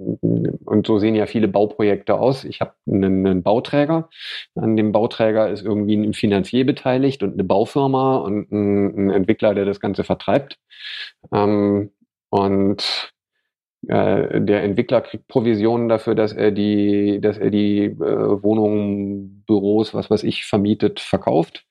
[0.66, 2.44] und so sehen ja viele Bauprojekte aus.
[2.44, 4.10] Ich habe einen, einen, Bauträger,
[4.56, 9.54] an dem Bauträger ist irgendwie ein Finanzier beteiligt und eine Baufirma und ein, ein Entwickler,
[9.54, 10.58] der das Ganze vertreibt.
[11.32, 11.92] Ähm,
[12.30, 13.14] und
[13.88, 19.94] äh, der Entwickler kriegt Provisionen dafür, dass er die, dass er die äh, Wohnungen, Büros,
[19.94, 21.66] was weiß ich, vermietet, verkauft.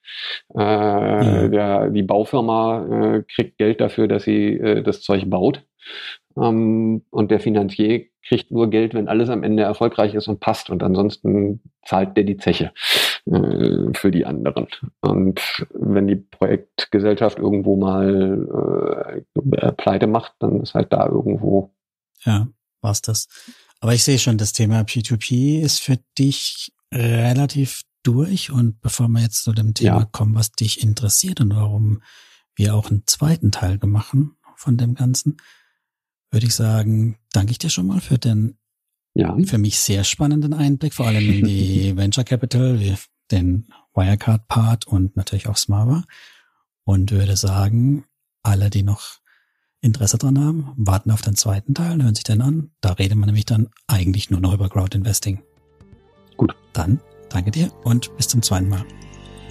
[0.56, 1.52] Äh, mhm.
[1.52, 5.64] der, die Baufirma äh, kriegt Geld dafür, dass sie äh, das Zeug baut.
[6.36, 10.70] Ähm, und der Finanzier kriegt nur Geld, wenn alles am Ende erfolgreich ist und passt.
[10.70, 12.72] Und ansonsten zahlt der die Zeche
[13.26, 14.66] für die anderen.
[15.00, 19.22] Und wenn die Projektgesellschaft irgendwo mal
[19.56, 21.73] äh, pleite macht, dann ist halt da irgendwo
[22.24, 22.48] ja,
[22.80, 23.28] war's das.
[23.80, 28.50] Aber ich sehe schon, das Thema P2P ist für dich relativ durch.
[28.50, 30.04] Und bevor wir jetzt zu dem Thema ja.
[30.04, 32.02] kommen, was dich interessiert und warum
[32.54, 34.16] wir auch einen zweiten Teil gemacht
[34.56, 35.36] von dem Ganzen,
[36.30, 38.56] würde ich sagen, danke ich dir schon mal für den
[39.14, 39.36] ja.
[39.44, 42.80] für mich sehr spannenden Einblick, vor allem in die Venture Capital,
[43.30, 46.04] den Wirecard-Part und natürlich auch Smava.
[46.84, 48.04] Und würde sagen,
[48.42, 49.20] alle, die noch
[49.84, 52.70] Interesse dran haben, warten auf den zweiten Teil, hören sich den an.
[52.80, 55.42] Da redet man nämlich dann eigentlich nur noch über Crowd Investing.
[56.36, 56.54] Gut.
[56.72, 58.84] Dann danke dir und bis zum zweiten Mal.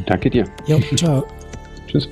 [0.05, 0.45] Danke dir.
[0.65, 1.23] Jo, ciao.
[1.87, 2.09] Tschüss.